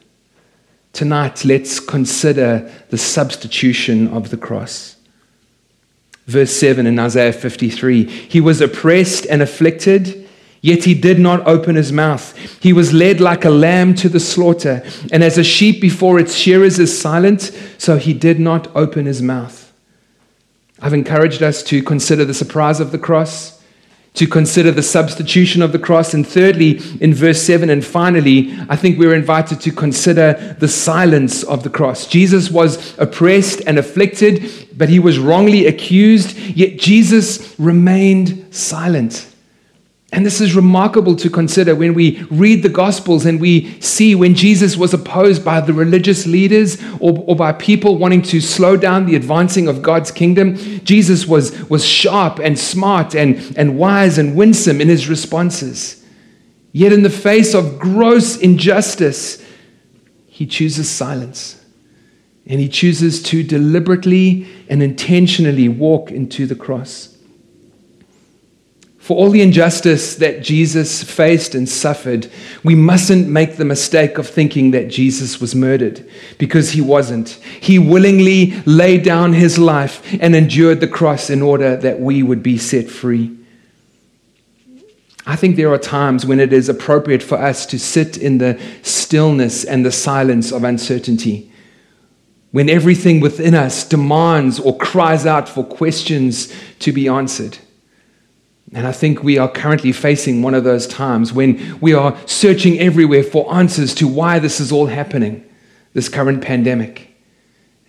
Tonight, 0.95 1.45
let's 1.45 1.79
consider 1.81 2.71
the 2.91 2.99
substitution 2.99 4.09
of 4.09 4.31
the 4.31 4.37
cross. 4.37 4.97
Verse 6.27 6.53
7 6.53 6.87
in 6.87 6.99
Isaiah 6.99 7.33
53 7.33 8.05
He 8.05 8.41
was 8.41 8.61
oppressed 8.61 9.27
and 9.27 9.43
afflicted, 9.43 10.27
yet 10.63 10.85
he 10.85 10.95
did 10.95 11.19
not 11.19 11.47
open 11.47 11.75
his 11.75 11.93
mouth. 11.93 12.35
He 12.63 12.73
was 12.73 12.95
led 12.95 13.21
like 13.21 13.45
a 13.45 13.51
lamb 13.51 13.95
to 13.97 14.09
the 14.09 14.21
slaughter, 14.21 14.83
and 15.13 15.23
as 15.23 15.37
a 15.37 15.45
sheep 15.45 15.83
before 15.83 16.19
its 16.19 16.35
shearers 16.35 16.79
is 16.79 16.99
silent, 16.99 17.51
so 17.77 17.99
he 17.99 18.15
did 18.15 18.41
not 18.41 18.75
open 18.75 19.05
his 19.05 19.21
mouth. 19.21 19.64
I've 20.85 20.93
encouraged 20.93 21.43
us 21.43 21.63
to 21.63 21.83
consider 21.83 22.27
the 22.27 22.35
surprise 22.35 22.79
of 22.79 22.93
the 22.93 22.99
cross, 22.99 23.59
to 24.13 24.27
consider 24.27 24.71
the 24.71 24.83
substitution 24.83 25.63
of 25.63 25.73
the 25.73 25.79
cross, 25.79 26.13
and 26.13 26.29
thirdly, 26.29 26.79
in 27.01 27.15
verse 27.15 27.41
7, 27.41 27.71
and 27.71 27.83
finally, 27.83 28.55
I 28.69 28.77
think 28.77 28.99
we're 28.99 29.15
invited 29.15 29.63
to 29.63 29.73
consider 29.73 30.55
the 30.61 30.69
silence 30.69 31.43
of 31.43 31.63
the 31.63 31.71
cross. 31.71 32.07
Jesus 32.07 32.51
was 32.51 32.99
oppressed 32.99 33.63
and 33.67 33.79
afflicted, 33.79 34.69
but 34.77 34.91
he 34.91 34.99
was 34.99 35.19
wrongly 35.19 35.65
accused, 35.67 36.37
yet 36.37 36.79
Jesus 36.79 37.59
remained 37.59 38.55
silent. 38.55 39.34
And 40.15 40.25
this 40.25 40.41
is 40.41 40.55
remarkable 40.55 41.17
to 41.17 41.29
consider 41.29 41.75
when 41.75 41.93
we 41.93 42.23
read 42.31 42.63
the 42.63 42.69
Gospels 42.69 43.27
and 43.27 43.41
we 43.41 43.81
see 43.81 44.15
when 44.15 44.37
Jesus 44.37 44.77
was 44.77 44.95
opposed 44.95 45.45
by 45.45 45.61
the 45.61 45.73
religious 45.73 46.25
leaders 46.25 46.81
or, 47.01 47.25
or, 47.27 47.35
by 47.35 47.51
people 47.51 47.99
wanting 47.99 48.23
to 48.23 48.41
slow 48.41 48.77
down 48.77 49.07
the 49.07 49.17
advancing 49.17 49.67
of 49.67 49.83
God's 49.83 50.13
kingdom. 50.13 50.55
Jesus 50.85 51.27
was, 51.27 51.69
was 51.69 51.85
sharp 51.85 52.39
and 52.39 52.57
smart 52.57 53.17
and, 53.17 53.59
and 53.59 53.77
wise 53.77 54.17
and 54.17 54.37
winsome 54.37 54.81
in 54.81 54.87
his 54.87 55.09
responses. 55.09 56.07
Yet, 56.71 56.93
in 56.93 57.03
the 57.03 57.11
face 57.11 57.53
of 57.53 57.81
gross 57.81 58.37
injustice, 58.37 59.45
he 60.29 60.47
chooses 60.47 60.89
silence. 60.89 61.61
And 62.47 62.61
he 62.61 62.69
chooses 62.69 63.21
to 63.25 63.43
deliberately 63.43 64.47
and 64.69 64.81
intentionally 64.81 65.69
walk 65.69 66.13
into 66.13 66.47
the 66.47 66.55
cross. 66.55 67.14
For 69.05 69.19
all 69.19 69.29
the 69.29 69.43
injustice 69.43 70.17
that 70.17 70.43
Jesus 70.43 71.03
faced 71.03 71.55
and 71.55 71.69
suffered, 71.69 72.27
we 72.63 72.75
mustn't 72.75 73.29
make 73.29 73.59
the 73.59 73.65
mistake 73.67 74.17
of 74.17 74.27
thinking 74.27 74.71
that 74.71 74.89
Jesus 74.89 75.43
was 75.43 75.55
murdered 75.55 76.09
because 76.39 76.71
he 76.71 76.81
wasn't. 76.81 77.29
He 77.61 77.79
willingly 77.79 78.53
laid 78.65 79.03
down 79.03 79.35
his 79.35 79.59
life 79.59 80.03
and 80.23 80.35
endured 80.35 80.81
the 80.81 80.89
cross 80.89 81.29
in 81.29 81.43
order 81.43 81.77
that 81.77 82.01
we 82.01 82.23
would 82.23 82.43
be 82.43 82.57
set 82.57 82.89
free. 82.89 83.37
I 85.27 85.37
think 85.37 85.57
there 85.57 85.71
are 85.71 85.79
times 85.79 86.25
when 86.25 86.41
it 86.41 86.55
is 86.55 86.71
appropriate 86.71 87.23
for 87.23 87.37
us 87.37 87.67
to 87.67 87.79
sit 87.79 88.17
in 88.17 88.39
the 88.39 88.59
stillness 88.81 89.65
and 89.65 89.85
the 89.85 89.93
silence 89.93 90.51
of 90.51 90.65
uncertainty. 90.65 91.53
When 92.53 92.71
everything 92.71 93.21
within 93.21 93.55
us 93.55 93.87
demands 93.87 94.59
or 94.59 94.75
cries 94.79 95.27
out 95.27 95.47
for 95.47 95.63
questions 95.63 96.51
to 96.79 96.91
be 96.91 97.07
answered. 97.07 97.59
And 98.75 98.89
I 98.89 98.93
think 98.93 99.23
we 99.23 99.39
are 99.39 99.49
currently 99.49 99.93
facing 99.93 100.43
one 100.43 100.53
of 100.53 100.65
those 100.65 100.89
times 100.89 101.33
when 101.33 101.79
we 101.81 101.95
are 101.95 102.19
searching 102.27 102.81
everywhere 102.81 103.23
for 103.23 103.53
answers 103.55 103.95
to 103.95 104.09
why 104.09 104.41
this 104.41 104.59
is 104.59 104.73
all 104.73 104.87
happening, 104.87 105.49
this 105.93 106.09
current 106.09 106.43
pandemic. 106.43 107.15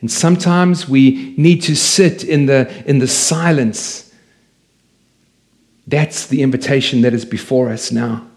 And 0.01 0.11
sometimes 0.11 0.87
we 0.87 1.33
need 1.37 1.63
to 1.63 1.75
sit 1.75 2.23
in 2.23 2.45
the, 2.45 2.71
in 2.85 2.99
the 2.99 3.07
silence. 3.07 4.13
That's 5.87 6.27
the 6.27 6.43
invitation 6.43 7.01
that 7.01 7.15
is 7.15 7.25
before 7.25 7.71
us 7.71 7.91
now. 7.91 8.27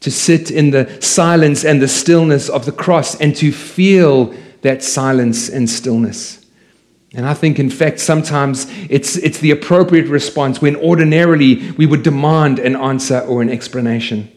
To 0.00 0.10
sit 0.10 0.50
in 0.50 0.70
the 0.70 1.02
silence 1.02 1.66
and 1.66 1.82
the 1.82 1.88
stillness 1.88 2.48
of 2.48 2.64
the 2.64 2.72
cross 2.72 3.20
and 3.20 3.36
to 3.36 3.52
feel 3.52 4.34
that 4.62 4.82
silence 4.82 5.50
and 5.50 5.68
stillness. 5.68 6.37
And 7.14 7.26
I 7.26 7.32
think, 7.34 7.58
in 7.58 7.70
fact, 7.70 8.00
sometimes 8.00 8.66
it's, 8.90 9.16
it's 9.16 9.38
the 9.38 9.50
appropriate 9.50 10.08
response 10.08 10.60
when 10.60 10.76
ordinarily 10.76 11.70
we 11.72 11.86
would 11.86 12.02
demand 12.02 12.58
an 12.58 12.76
answer 12.76 13.20
or 13.20 13.40
an 13.40 13.48
explanation. 13.48 14.30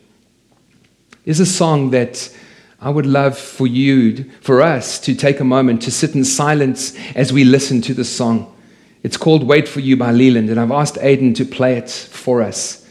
There's 1.26 1.42
a 1.42 1.46
song 1.46 1.92
that 1.92 2.34
I 2.80 2.90
would 2.90 3.06
love 3.06 3.38
for 3.38 3.68
you, 3.68 4.24
for 4.42 4.62
us, 4.62 5.00
to 5.02 5.14
take 5.14 5.40
a 5.40 5.44
moment 5.44 5.82
to 5.84 5.92
sit 5.92 6.16
in 6.16 6.24
silence 6.24 6.98
as 7.14 7.34
we 7.34 7.44
listen 7.44 7.82
to 7.84 7.94
the 7.94 8.06
song. 8.06 8.56
It's 9.04 9.18
called 9.18 9.44
Wait 9.44 9.68
for 9.68 9.82
You 9.82 9.98
by 9.98 10.12
Leeland, 10.12 10.50
and 10.50 10.60
I've 10.60 10.72
asked 10.72 10.98
Aidan 11.00 11.34
to 11.36 11.46
play 11.46 11.78
it 11.78 11.90
for 11.90 12.42
us. 12.42 12.88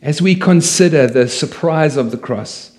As 0.00 0.22
we 0.22 0.34
consider 0.34 1.06
the 1.06 1.28
surprise 1.28 1.96
of 1.96 2.12
the 2.12 2.18
cross, 2.18 2.73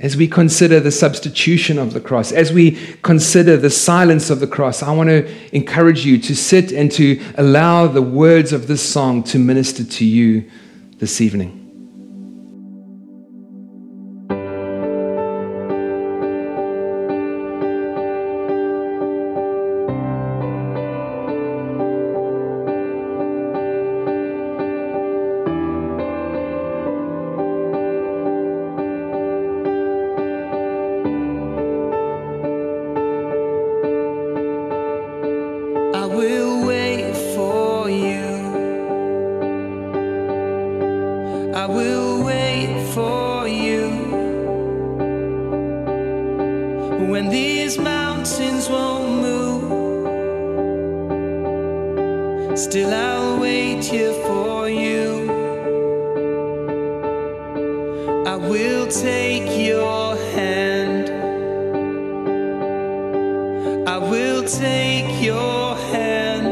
as 0.00 0.16
we 0.16 0.26
consider 0.26 0.80
the 0.80 0.90
substitution 0.90 1.78
of 1.78 1.92
the 1.92 2.00
cross, 2.00 2.32
as 2.32 2.52
we 2.52 2.72
consider 3.02 3.58
the 3.58 3.70
silence 3.70 4.30
of 4.30 4.40
the 4.40 4.46
cross, 4.46 4.82
I 4.82 4.92
want 4.92 5.10
to 5.10 5.30
encourage 5.54 6.06
you 6.06 6.18
to 6.18 6.34
sit 6.34 6.72
and 6.72 6.90
to 6.92 7.22
allow 7.36 7.86
the 7.86 8.02
words 8.02 8.52
of 8.52 8.66
this 8.66 8.82
song 8.82 9.22
to 9.24 9.38
minister 9.38 9.84
to 9.84 10.04
you 10.04 10.50
this 10.96 11.20
evening. 11.20 11.59
Still, 52.64 52.92
I'll 52.92 53.40
wait 53.40 53.82
here 53.86 54.12
for 54.12 54.68
you. 54.68 55.30
I 58.26 58.36
will 58.36 58.86
take 58.86 59.48
your 59.66 60.14
hand. 60.34 61.08
I 63.88 63.96
will 63.96 64.42
take 64.42 65.22
your 65.22 65.74
hand. 65.92 66.48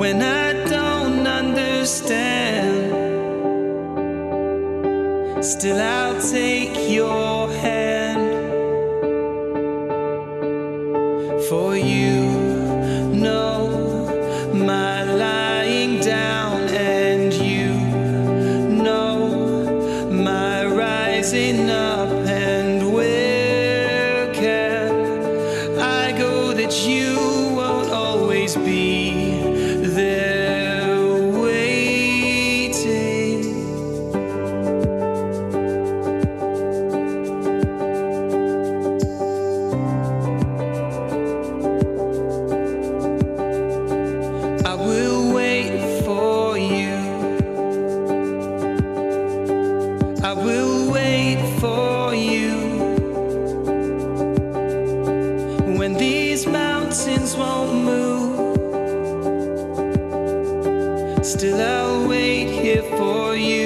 When 0.00 0.20
I 0.20 0.52
don't 0.68 1.24
understand, 1.24 2.92
still, 5.44 5.80
I'll 5.80 6.20
take 6.20 6.90
your 6.90 7.48
hand 7.48 8.32
for 11.48 11.76
you. 11.76 12.43
Still, 61.24 61.58
I'll 61.58 62.06
wait 62.06 62.50
here 62.50 62.82
for 62.82 63.34
you. 63.34 63.63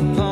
upon 0.00 0.29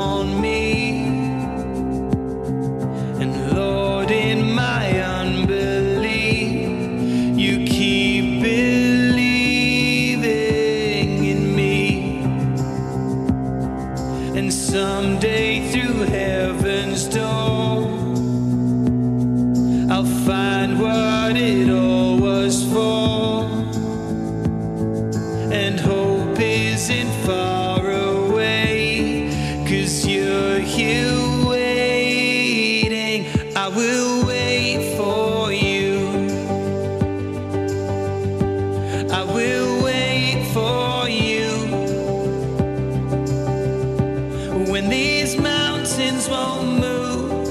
when 44.81 44.91
these 44.91 45.37
mountains 45.37 46.29
won't 46.29 46.79
move. 46.79 47.47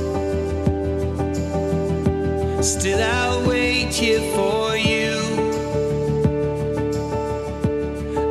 Still, 2.63 3.01
I'll 3.03 3.45
wait 3.45 3.93
here 3.93 4.21
for 4.37 4.77
you. 4.77 5.11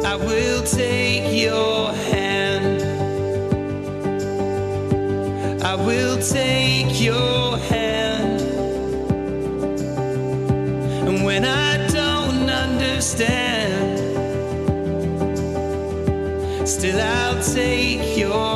I 0.03 0.17
will 0.17 0.63
take 0.63 1.29
your 1.45 1.93
hand. 2.13 2.83
I 5.63 5.75
will 5.75 6.17
take 6.23 6.99
your 6.99 7.59
hand. 7.69 8.41
And 11.07 11.23
when 11.23 11.45
I 11.45 11.87
don't 11.89 12.49
understand, 12.49 13.99
still 16.67 16.99
I'll 16.99 17.43
take 17.43 18.17
your 18.17 18.56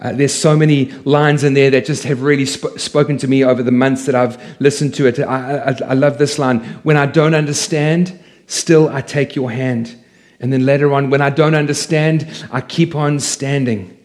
Uh, 0.00 0.12
there's 0.12 0.34
so 0.34 0.56
many 0.56 0.86
lines 1.04 1.44
in 1.44 1.52
there 1.54 1.70
that 1.70 1.84
just 1.84 2.04
have 2.04 2.22
really 2.22 2.46
sp- 2.48 2.78
spoken 2.78 3.18
to 3.18 3.28
me 3.28 3.44
over 3.44 3.62
the 3.62 3.70
months 3.70 4.06
that 4.06 4.14
I've 4.14 4.42
listened 4.60 4.94
to 4.94 5.06
it. 5.06 5.18
I, 5.18 5.58
I, 5.58 5.78
I 5.88 5.94
love 5.94 6.18
this 6.18 6.38
line 6.38 6.60
When 6.82 6.96
I 6.96 7.06
don't 7.06 7.34
understand, 7.34 8.18
still 8.46 8.88
I 8.88 9.02
take 9.02 9.36
your 9.36 9.50
hand. 9.50 9.96
And 10.40 10.52
then 10.52 10.64
later 10.64 10.92
on, 10.94 11.10
when 11.10 11.20
I 11.20 11.28
don't 11.28 11.54
understand, 11.54 12.46
I 12.50 12.62
keep 12.62 12.94
on 12.94 13.20
standing. 13.20 13.96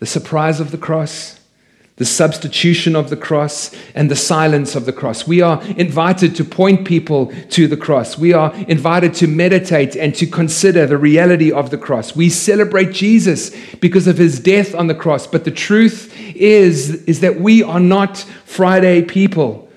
The 0.00 0.06
surprise 0.06 0.58
of 0.58 0.72
the 0.72 0.78
cross, 0.78 1.39
the 2.00 2.06
substitution 2.06 2.96
of 2.96 3.10
the 3.10 3.16
cross, 3.16 3.76
and 3.94 4.10
the 4.10 4.16
silence 4.16 4.74
of 4.74 4.86
the 4.86 4.92
cross. 4.92 5.26
We 5.26 5.42
are 5.42 5.62
invited 5.76 6.34
to 6.36 6.44
point 6.44 6.86
people 6.86 7.30
to 7.50 7.66
the 7.66 7.76
cross. 7.76 8.16
We 8.16 8.32
are 8.32 8.54
invited 8.68 9.12
to 9.16 9.26
meditate 9.26 9.96
and 9.96 10.14
to 10.14 10.26
consider 10.26 10.86
the 10.86 10.96
reality 10.96 11.52
of 11.52 11.68
the 11.68 11.76
cross. 11.76 12.16
We 12.16 12.30
celebrate 12.30 12.92
Jesus 12.92 13.54
because 13.80 14.06
of 14.06 14.16
his 14.16 14.40
death 14.40 14.74
on 14.74 14.86
the 14.86 14.94
cross. 14.94 15.26
But 15.26 15.44
the 15.44 15.50
truth 15.50 16.18
is, 16.34 17.04
is 17.04 17.20
that 17.20 17.38
we 17.38 17.62
are 17.62 17.78
not 17.78 18.16
Friday 18.46 19.02
people. 19.02 19.68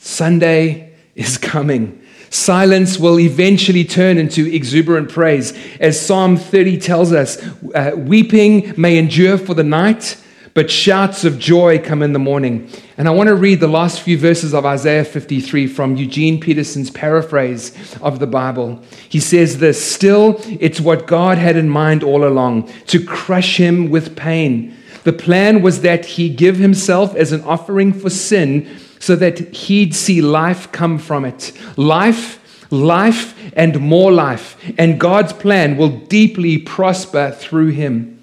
Sunday 0.00 0.92
is 1.14 1.38
coming. 1.38 2.04
Silence 2.30 2.98
will 2.98 3.20
eventually 3.20 3.84
turn 3.84 4.18
into 4.18 4.52
exuberant 4.52 5.08
praise. 5.08 5.56
As 5.78 6.04
Psalm 6.04 6.36
30 6.36 6.78
tells 6.78 7.12
us, 7.12 7.40
uh, 7.76 7.92
weeping 7.94 8.74
may 8.76 8.98
endure 8.98 9.38
for 9.38 9.54
the 9.54 9.62
night, 9.62 10.16
but 10.54 10.70
shouts 10.70 11.24
of 11.24 11.38
joy 11.38 11.80
come 11.80 12.00
in 12.00 12.12
the 12.12 12.18
morning. 12.18 12.70
And 12.96 13.08
I 13.08 13.10
want 13.10 13.26
to 13.26 13.34
read 13.34 13.58
the 13.58 13.66
last 13.66 14.00
few 14.00 14.16
verses 14.16 14.54
of 14.54 14.64
Isaiah 14.64 15.04
53 15.04 15.66
from 15.66 15.96
Eugene 15.96 16.40
Peterson's 16.40 16.90
paraphrase 16.90 17.96
of 18.00 18.20
the 18.20 18.28
Bible. 18.28 18.80
He 19.08 19.18
says 19.18 19.58
this 19.58 19.84
Still, 19.84 20.40
it's 20.60 20.80
what 20.80 21.08
God 21.08 21.38
had 21.38 21.56
in 21.56 21.68
mind 21.68 22.04
all 22.04 22.26
along 22.26 22.72
to 22.86 23.04
crush 23.04 23.56
him 23.58 23.90
with 23.90 24.16
pain. 24.16 24.76
The 25.02 25.12
plan 25.12 25.60
was 25.60 25.82
that 25.82 26.06
he 26.06 26.30
give 26.30 26.56
himself 26.56 27.14
as 27.16 27.32
an 27.32 27.42
offering 27.42 27.92
for 27.92 28.08
sin 28.08 28.78
so 29.00 29.16
that 29.16 29.54
he'd 29.54 29.94
see 29.94 30.22
life 30.22 30.70
come 30.72 30.98
from 30.98 31.24
it. 31.24 31.52
Life, 31.76 32.72
life, 32.72 33.34
and 33.54 33.80
more 33.80 34.12
life. 34.12 34.56
And 34.78 35.00
God's 35.00 35.32
plan 35.32 35.76
will 35.76 35.90
deeply 35.90 36.58
prosper 36.58 37.32
through 37.32 37.68
him. 37.68 38.13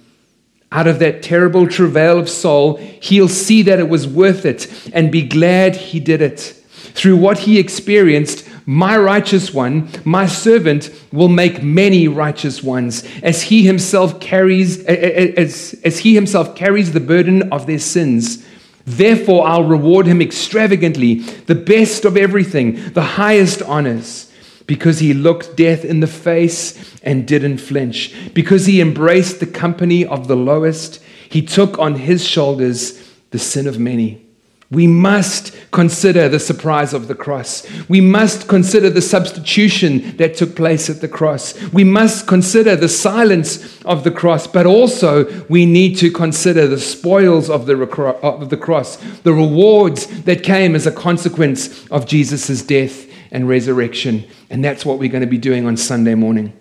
Out 0.71 0.87
of 0.87 0.99
that 0.99 1.21
terrible 1.21 1.67
travail 1.67 2.17
of 2.17 2.29
soul, 2.29 2.77
he'll 2.77 3.27
see 3.27 3.61
that 3.63 3.79
it 3.79 3.89
was 3.89 4.07
worth 4.07 4.45
it 4.45 4.89
and 4.93 5.11
be 5.11 5.21
glad 5.21 5.75
he 5.75 5.99
did 5.99 6.21
it. 6.21 6.39
Through 6.93 7.17
what 7.17 7.39
he 7.39 7.59
experienced, 7.59 8.47
my 8.65 8.97
righteous 8.97 9.53
one, 9.53 9.89
my 10.05 10.27
servant, 10.27 10.89
will 11.11 11.27
make 11.27 11.61
many 11.61 12.07
righteous 12.07 12.63
ones, 12.63 13.03
as 13.21 13.43
he 13.43 13.65
himself 13.65 14.19
carries 14.21 14.85
as, 14.85 15.75
as 15.83 15.99
he 15.99 16.15
himself 16.15 16.55
carries 16.55 16.93
the 16.93 16.99
burden 16.99 17.51
of 17.51 17.65
their 17.67 17.79
sins. 17.79 18.45
Therefore, 18.85 19.45
I'll 19.47 19.63
reward 19.63 20.05
him 20.05 20.21
extravagantly, 20.21 21.15
the 21.15 21.55
best 21.55 22.05
of 22.05 22.15
everything, 22.15 22.93
the 22.93 23.01
highest 23.01 23.61
honors, 23.63 24.30
because 24.71 24.99
he 24.99 25.13
looked 25.13 25.57
death 25.57 25.83
in 25.83 25.99
the 25.99 26.07
face 26.07 26.97
and 27.03 27.27
didn't 27.27 27.57
flinch, 27.57 28.15
because 28.33 28.67
he 28.67 28.79
embraced 28.79 29.41
the 29.41 29.45
company 29.45 30.05
of 30.05 30.29
the 30.29 30.35
lowest, 30.37 31.03
he 31.29 31.41
took 31.41 31.77
on 31.77 31.93
his 31.95 32.25
shoulders 32.25 33.11
the 33.31 33.37
sin 33.37 33.67
of 33.67 33.77
many. 33.77 34.25
We 34.69 34.87
must 34.87 35.53
consider 35.71 36.29
the 36.29 36.39
surprise 36.39 36.93
of 36.93 37.09
the 37.09 37.15
cross. 37.15 37.67
We 37.89 37.99
must 37.99 38.47
consider 38.47 38.89
the 38.89 39.01
substitution 39.01 40.15
that 40.15 40.35
took 40.35 40.55
place 40.55 40.89
at 40.89 41.01
the 41.01 41.09
cross. 41.09 41.61
We 41.73 41.83
must 41.83 42.25
consider 42.25 42.77
the 42.77 42.87
silence 42.87 43.83
of 43.83 44.05
the 44.05 44.11
cross, 44.11 44.47
but 44.47 44.65
also 44.65 45.25
we 45.49 45.65
need 45.65 45.97
to 45.97 46.09
consider 46.09 46.65
the 46.65 46.79
spoils 46.79 47.49
of 47.49 47.65
the, 47.65 47.75
of 48.23 48.49
the 48.49 48.55
cross, 48.55 48.95
the 49.23 49.33
rewards 49.33 50.07
that 50.23 50.43
came 50.43 50.75
as 50.75 50.87
a 50.87 50.93
consequence 50.93 51.85
of 51.89 52.05
Jesus' 52.05 52.61
death 52.61 53.10
and 53.31 53.47
resurrection. 53.47 54.27
And 54.49 54.63
that's 54.63 54.85
what 54.85 54.99
we're 54.99 55.09
going 55.09 55.21
to 55.21 55.27
be 55.27 55.37
doing 55.37 55.65
on 55.65 55.77
Sunday 55.77 56.15
morning. 56.15 56.53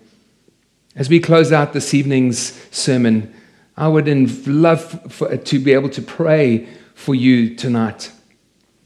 As 0.95 1.09
we 1.09 1.19
close 1.19 1.51
out 1.51 1.73
this 1.73 1.93
evening's 1.93 2.53
sermon, 2.75 3.33
I 3.77 3.87
would 3.87 4.07
love 4.47 5.11
for, 5.11 5.35
to 5.35 5.59
be 5.59 5.73
able 5.73 5.89
to 5.89 6.01
pray 6.01 6.67
for 6.95 7.15
you 7.15 7.55
tonight. 7.55 8.11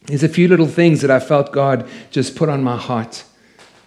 There's 0.06 0.24
a 0.24 0.30
few 0.30 0.48
little 0.48 0.68
things 0.68 1.02
that 1.02 1.10
I 1.10 1.20
felt 1.20 1.52
God 1.52 1.88
just 2.12 2.36
put 2.36 2.48
on 2.48 2.64
my 2.64 2.78
heart. 2.78 3.24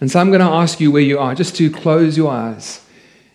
And 0.01 0.11
so 0.11 0.19
I'm 0.19 0.29
going 0.29 0.41
to 0.41 0.45
ask 0.45 0.79
you 0.79 0.91
where 0.91 1.01
you 1.01 1.17
are, 1.17 1.33
just 1.33 1.55
to 1.57 1.71
close 1.71 2.17
your 2.17 2.31
eyes 2.31 2.85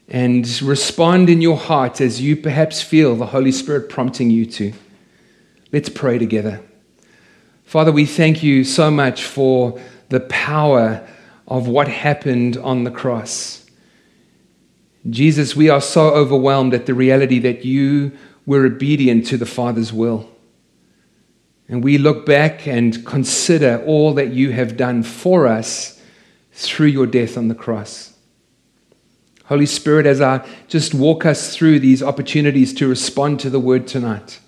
and 0.09 0.47
respond 0.61 1.31
in 1.31 1.41
your 1.41 1.57
heart 1.57 2.01
as 2.01 2.21
you 2.21 2.37
perhaps 2.37 2.83
feel 2.83 3.17
the 3.17 3.27
Holy 3.27 3.53
Spirit 3.53 3.89
prompting 3.89 4.31
you 4.31 4.45
to. 4.47 4.73
Let's 5.73 5.89
pray 5.89 6.19
together. 6.19 6.63
Father, 7.65 7.91
we 7.91 8.05
thank 8.05 8.43
you 8.43 8.65
so 8.65 8.91
much 8.91 9.25
for 9.25 9.81
the 10.09 10.21
power 10.21 11.07
of 11.47 11.69
what 11.69 11.89
happened 11.89 12.57
on 12.57 12.85
the 12.85 12.91
cross. 12.91 13.69
Jesus, 15.09 15.55
we 15.55 15.69
are 15.69 15.81
so 15.81 16.15
overwhelmed 16.15 16.73
at 16.73 16.87
the 16.87 16.95
reality 16.95 17.39
that 17.41 17.65
you 17.65 18.13
were 18.47 18.65
obedient 18.65 19.27
to 19.27 19.37
the 19.37 19.47
Father's 19.47 19.93
will. 19.93 20.31
And 21.69 21.83
we 21.83 21.99
look 21.99 22.27
back 22.27 22.67
and 22.67 23.05
consider 23.07 23.83
all 23.87 24.15
that 24.15 24.33
you 24.33 24.53
have 24.53 24.77
done 24.77 25.03
for 25.03 25.47
us 25.47 26.01
through 26.53 26.89
your 26.89 27.07
death 27.07 27.37
on 27.37 27.49
the 27.49 27.55
cross. 27.55 28.15
Holy 29.47 29.67
Spirit, 29.67 30.07
as 30.07 30.21
I 30.21 30.47
just 30.69 30.95
walk 30.95 31.27
us 31.27 31.55
through 31.55 31.81
these 31.81 32.03
opportunities 32.03 32.73
to 32.75 32.89
respond 32.89 33.41
to 33.41 33.51
the 33.51 33.61
word 33.61 33.87
tonight, 33.87 34.41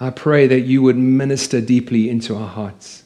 I 0.00 0.10
pray 0.10 0.46
that 0.46 0.60
you 0.60 0.82
would 0.82 0.96
minister 0.96 1.60
deeply 1.60 2.08
into 2.08 2.34
our 2.36 2.48
hearts. 2.48 3.02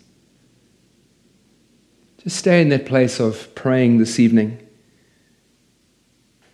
Just 2.22 2.36
stay 2.36 2.60
in 2.60 2.68
that 2.68 2.84
place 2.84 3.18
of 3.18 3.54
praying 3.54 3.96
this 3.98 4.18
evening. 4.18 4.58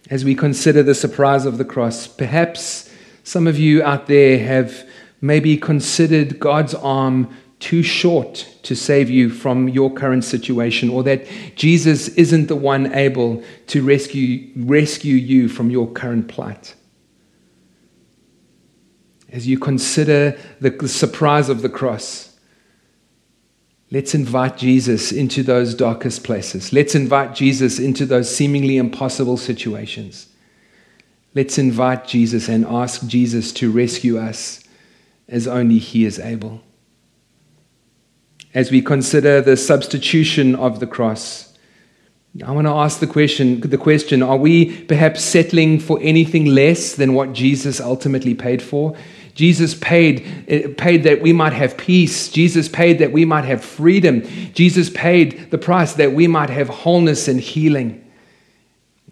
As 0.08 0.24
we 0.24 0.36
consider 0.36 0.84
the 0.84 0.94
surprise 0.94 1.44
of 1.44 1.58
the 1.58 1.64
cross, 1.64 2.06
perhaps 2.06 2.88
some 3.24 3.48
of 3.48 3.58
you 3.58 3.82
out 3.82 4.06
there 4.06 4.38
have 4.38 4.88
maybe 5.20 5.56
considered 5.56 6.38
God's 6.38 6.74
arm 6.74 7.34
too 7.58 7.82
short 7.82 8.48
to 8.62 8.76
save 8.76 9.10
you 9.10 9.28
from 9.28 9.68
your 9.68 9.92
current 9.92 10.22
situation, 10.22 10.88
or 10.88 11.02
that 11.02 11.26
Jesus 11.56 12.08
isn't 12.10 12.46
the 12.46 12.54
one 12.54 12.92
able 12.94 13.42
to 13.68 13.82
rescue, 13.82 14.52
rescue 14.56 15.16
you 15.16 15.48
from 15.48 15.70
your 15.70 15.90
current 15.90 16.28
plight. 16.28 16.74
As 19.32 19.48
you 19.48 19.58
consider 19.58 20.38
the 20.60 20.86
surprise 20.86 21.48
of 21.48 21.62
the 21.62 21.68
cross, 21.68 22.25
let's 23.90 24.14
invite 24.14 24.56
Jesus 24.56 25.12
into 25.12 25.42
those 25.42 25.74
darkest 25.74 26.24
places. 26.24 26.72
Let's 26.72 26.94
invite 26.94 27.34
Jesus 27.34 27.78
into 27.78 28.06
those 28.06 28.34
seemingly 28.34 28.76
impossible 28.76 29.36
situations. 29.36 30.28
Let's 31.34 31.58
invite 31.58 32.06
Jesus 32.06 32.48
and 32.48 32.64
ask 32.64 33.06
Jesus 33.06 33.52
to 33.52 33.70
rescue 33.70 34.18
us 34.18 34.64
as 35.28 35.46
only 35.46 35.78
He 35.78 36.04
is 36.04 36.18
able. 36.18 36.62
As 38.54 38.70
we 38.70 38.80
consider 38.80 39.42
the 39.42 39.56
substitution 39.56 40.54
of 40.54 40.80
the 40.80 40.86
cross, 40.86 41.46
I 42.44 42.52
want 42.52 42.66
to 42.66 42.72
ask 42.72 43.00
the 43.00 43.06
question, 43.06 43.60
the 43.60 43.78
question 43.78 44.22
are 44.22 44.36
we 44.36 44.82
perhaps 44.84 45.22
settling 45.22 45.78
for 45.78 45.98
anything 46.02 46.46
less 46.46 46.94
than 46.94 47.14
what 47.14 47.32
Jesus 47.32 47.80
ultimately 47.80 48.34
paid 48.34 48.62
for? 48.62 48.96
Jesus 49.36 49.74
paid, 49.74 50.26
eh, 50.48 50.66
paid 50.76 51.04
that 51.04 51.22
we 51.22 51.32
might 51.32 51.52
have 51.52 51.76
peace. 51.76 52.28
Jesus 52.28 52.68
paid 52.68 52.98
that 52.98 53.12
we 53.12 53.24
might 53.24 53.44
have 53.44 53.64
freedom. 53.64 54.22
Jesus 54.52 54.90
paid 54.90 55.52
the 55.52 55.58
price 55.58 55.92
that 55.92 56.12
we 56.12 56.26
might 56.26 56.50
have 56.50 56.68
wholeness 56.68 57.28
and 57.28 57.40
healing. 57.40 58.02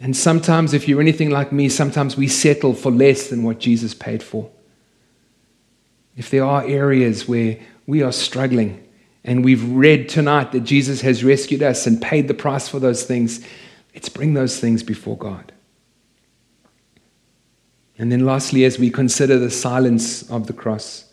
And 0.00 0.16
sometimes, 0.16 0.74
if 0.74 0.88
you're 0.88 1.00
anything 1.00 1.30
like 1.30 1.52
me, 1.52 1.68
sometimes 1.68 2.16
we 2.16 2.26
settle 2.26 2.74
for 2.74 2.90
less 2.90 3.28
than 3.28 3.44
what 3.44 3.60
Jesus 3.60 3.94
paid 3.94 4.20
for 4.20 4.50
if 6.16 6.30
there 6.30 6.44
are 6.44 6.64
areas 6.64 7.26
where 7.26 7.58
we 7.86 8.02
are 8.02 8.12
struggling 8.12 8.86
and 9.24 9.44
we've 9.44 9.68
read 9.70 10.08
tonight 10.08 10.52
that 10.52 10.60
Jesus 10.60 11.00
has 11.00 11.24
rescued 11.24 11.62
us 11.62 11.86
and 11.86 12.00
paid 12.00 12.28
the 12.28 12.34
price 12.34 12.68
for 12.68 12.78
those 12.78 13.04
things, 13.04 13.44
let's 13.94 14.08
bring 14.08 14.34
those 14.34 14.60
things 14.60 14.82
before 14.82 15.16
God. 15.16 15.52
And 17.98 18.10
then, 18.10 18.24
lastly, 18.24 18.64
as 18.64 18.78
we 18.78 18.90
consider 18.90 19.38
the 19.38 19.50
silence 19.50 20.28
of 20.30 20.46
the 20.46 20.52
cross, 20.52 21.04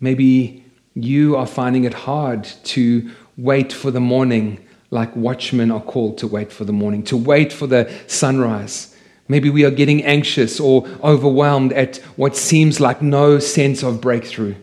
maybe 0.00 0.64
you 0.94 1.36
are 1.36 1.46
finding 1.46 1.84
it 1.84 1.94
hard 1.94 2.44
to 2.64 3.10
wait 3.36 3.72
for 3.72 3.90
the 3.90 4.00
morning 4.00 4.64
like 4.90 5.14
watchmen 5.16 5.70
are 5.70 5.80
called 5.80 6.18
to 6.18 6.26
wait 6.26 6.52
for 6.52 6.64
the 6.64 6.72
morning, 6.72 7.02
to 7.04 7.16
wait 7.16 7.52
for 7.52 7.66
the 7.66 7.92
sunrise 8.06 8.94
Maybe 9.26 9.48
we 9.48 9.64
are 9.64 9.70
getting 9.70 10.04
anxious 10.04 10.60
or 10.60 10.86
overwhelmed 11.02 11.72
at 11.72 11.96
what 12.16 12.36
seems 12.36 12.78
like 12.78 13.00
no 13.00 13.38
sense 13.38 13.82
of 13.82 14.00
breakthrough. 14.00 14.54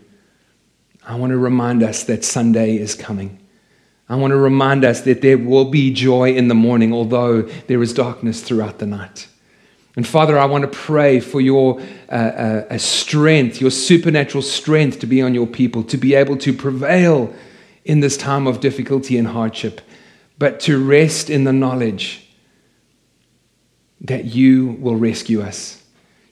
I 1.04 1.16
want 1.16 1.32
to 1.32 1.38
remind 1.38 1.82
us 1.82 2.04
that 2.04 2.24
Sunday 2.24 2.78
is 2.78 2.94
coming. 2.94 3.40
I 4.08 4.16
want 4.16 4.32
to 4.32 4.38
remind 4.38 4.86
us 4.86 5.02
that 5.02 5.22
there 5.22 5.38
will 5.38 5.66
be 5.66 5.92
joy 5.92 6.34
in 6.34 6.48
the 6.48 6.54
morning, 6.54 6.94
although 6.94 7.42
there 7.42 7.82
is 7.82 7.94
darkness 7.94 8.44
throughout 8.44 8.78
the 8.78 8.86
night. 8.86 9.28
And 9.96 10.08
Father, 10.08 10.38
I 10.38 10.46
want 10.46 10.62
to 10.62 10.70
pray 10.70 11.20
for 11.20 11.42
your 11.42 11.82
uh, 12.10 12.14
uh, 12.70 12.78
strength, 12.78 13.60
your 13.60 13.72
supernatural 13.72 14.42
strength 14.42 15.00
to 15.00 15.06
be 15.06 15.22
on 15.22 15.34
your 15.34 15.48
people, 15.48 15.84
to 15.86 15.98
be 15.98 16.16
able 16.16 16.38
to 16.38 16.54
prevail 16.54 17.34
in 17.84 18.00
this 18.00 18.16
time 18.16 18.48
of 18.48 18.62
difficulty 18.62 19.18
and 19.18 19.28
hardship, 19.28 19.82
but 20.38 20.60
to 20.62 20.84
rest 20.84 21.30
in 21.30 21.44
the 21.44 21.52
knowledge 21.52 22.28
that 24.00 24.26
you 24.26 24.78
will 24.80 24.96
rescue 24.96 25.42
us. 25.42 25.84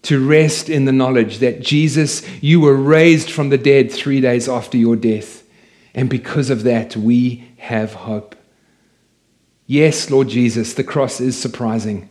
To 0.03 0.25
rest 0.25 0.69
in 0.69 0.85
the 0.85 0.93
knowledge 0.93 1.39
that 1.39 1.59
Jesus, 1.59 2.25
you 2.41 2.61
were 2.61 2.75
raised 2.75 3.29
from 3.29 3.49
the 3.49 3.57
dead 3.57 3.91
three 3.91 4.21
days 4.21 4.47
after 4.47 4.77
your 4.77 4.95
death. 4.95 5.43
And 5.93 6.09
because 6.09 6.49
of 6.49 6.63
that, 6.63 6.95
we 6.95 7.51
have 7.57 7.93
hope. 7.93 8.35
Yes, 9.67 10.09
Lord 10.09 10.29
Jesus, 10.29 10.73
the 10.73 10.83
cross 10.83 11.19
is 11.19 11.37
surprising. 11.37 12.09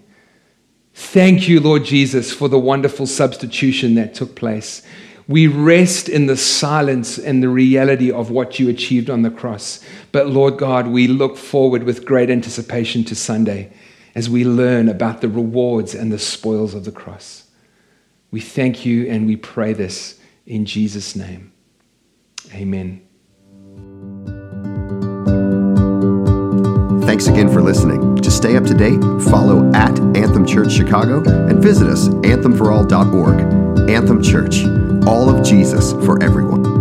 Thank 1.01 1.49
you, 1.49 1.61
Lord 1.61 1.85
Jesus, 1.85 2.33
for 2.33 2.49
the 2.49 2.59
wonderful 2.59 3.07
substitution 3.07 3.95
that 3.95 4.15
took 4.15 4.35
place. 4.35 4.83
We 5.29 5.47
rest 5.47 6.09
in 6.09 6.27
the 6.27 6.37
silence 6.37 7.19
and 7.19 7.41
the 7.41 7.49
reality 7.49 8.11
of 8.11 8.33
what 8.33 8.59
you 8.59 8.69
achieved 8.69 9.09
on 9.09 9.23
the 9.23 9.31
cross. 9.31 9.83
But 10.11 10.27
Lord 10.27 10.59
God, 10.59 10.89
we 10.89 11.07
look 11.07 11.37
forward 11.37 11.85
with 11.85 12.05
great 12.05 12.31
anticipation 12.31 13.05
to 13.05 13.15
Sunday 13.15 13.73
as 14.17 14.29
we 14.29 14.45
learn 14.45 14.89
about 14.89 15.21
the 15.21 15.29
rewards 15.29 15.95
and 15.95 16.11
the 16.11 16.19
spoils 16.19 16.75
of 16.75 16.85
the 16.85 16.93
cross. 16.93 17.45
We 18.33 18.41
thank 18.41 18.85
you 18.85 19.07
and 19.07 19.25
we 19.25 19.37
pray 19.37 19.75
this 19.75 20.19
in 20.47 20.67
Jesus' 20.67 21.15
name. 21.15 21.53
Amen. 22.53 23.08
Thanks 27.19 27.31
again 27.31 27.53
for 27.53 27.61
listening. 27.61 28.15
To 28.19 28.31
stay 28.31 28.57
up 28.57 28.63
to 28.67 28.75
date, 28.75 29.01
follow 29.29 29.69
at 29.73 29.99
Anthem 30.17 30.47
Church 30.47 30.71
Chicago 30.71 31.21
and 31.49 31.61
visit 31.61 31.89
us 31.89 32.07
anthemforall.org. 32.07 33.91
Anthem 33.91 34.23
Church, 34.23 34.63
all 35.05 35.29
of 35.29 35.45
Jesus 35.45 35.95
for 36.07 36.23
everyone. 36.23 36.78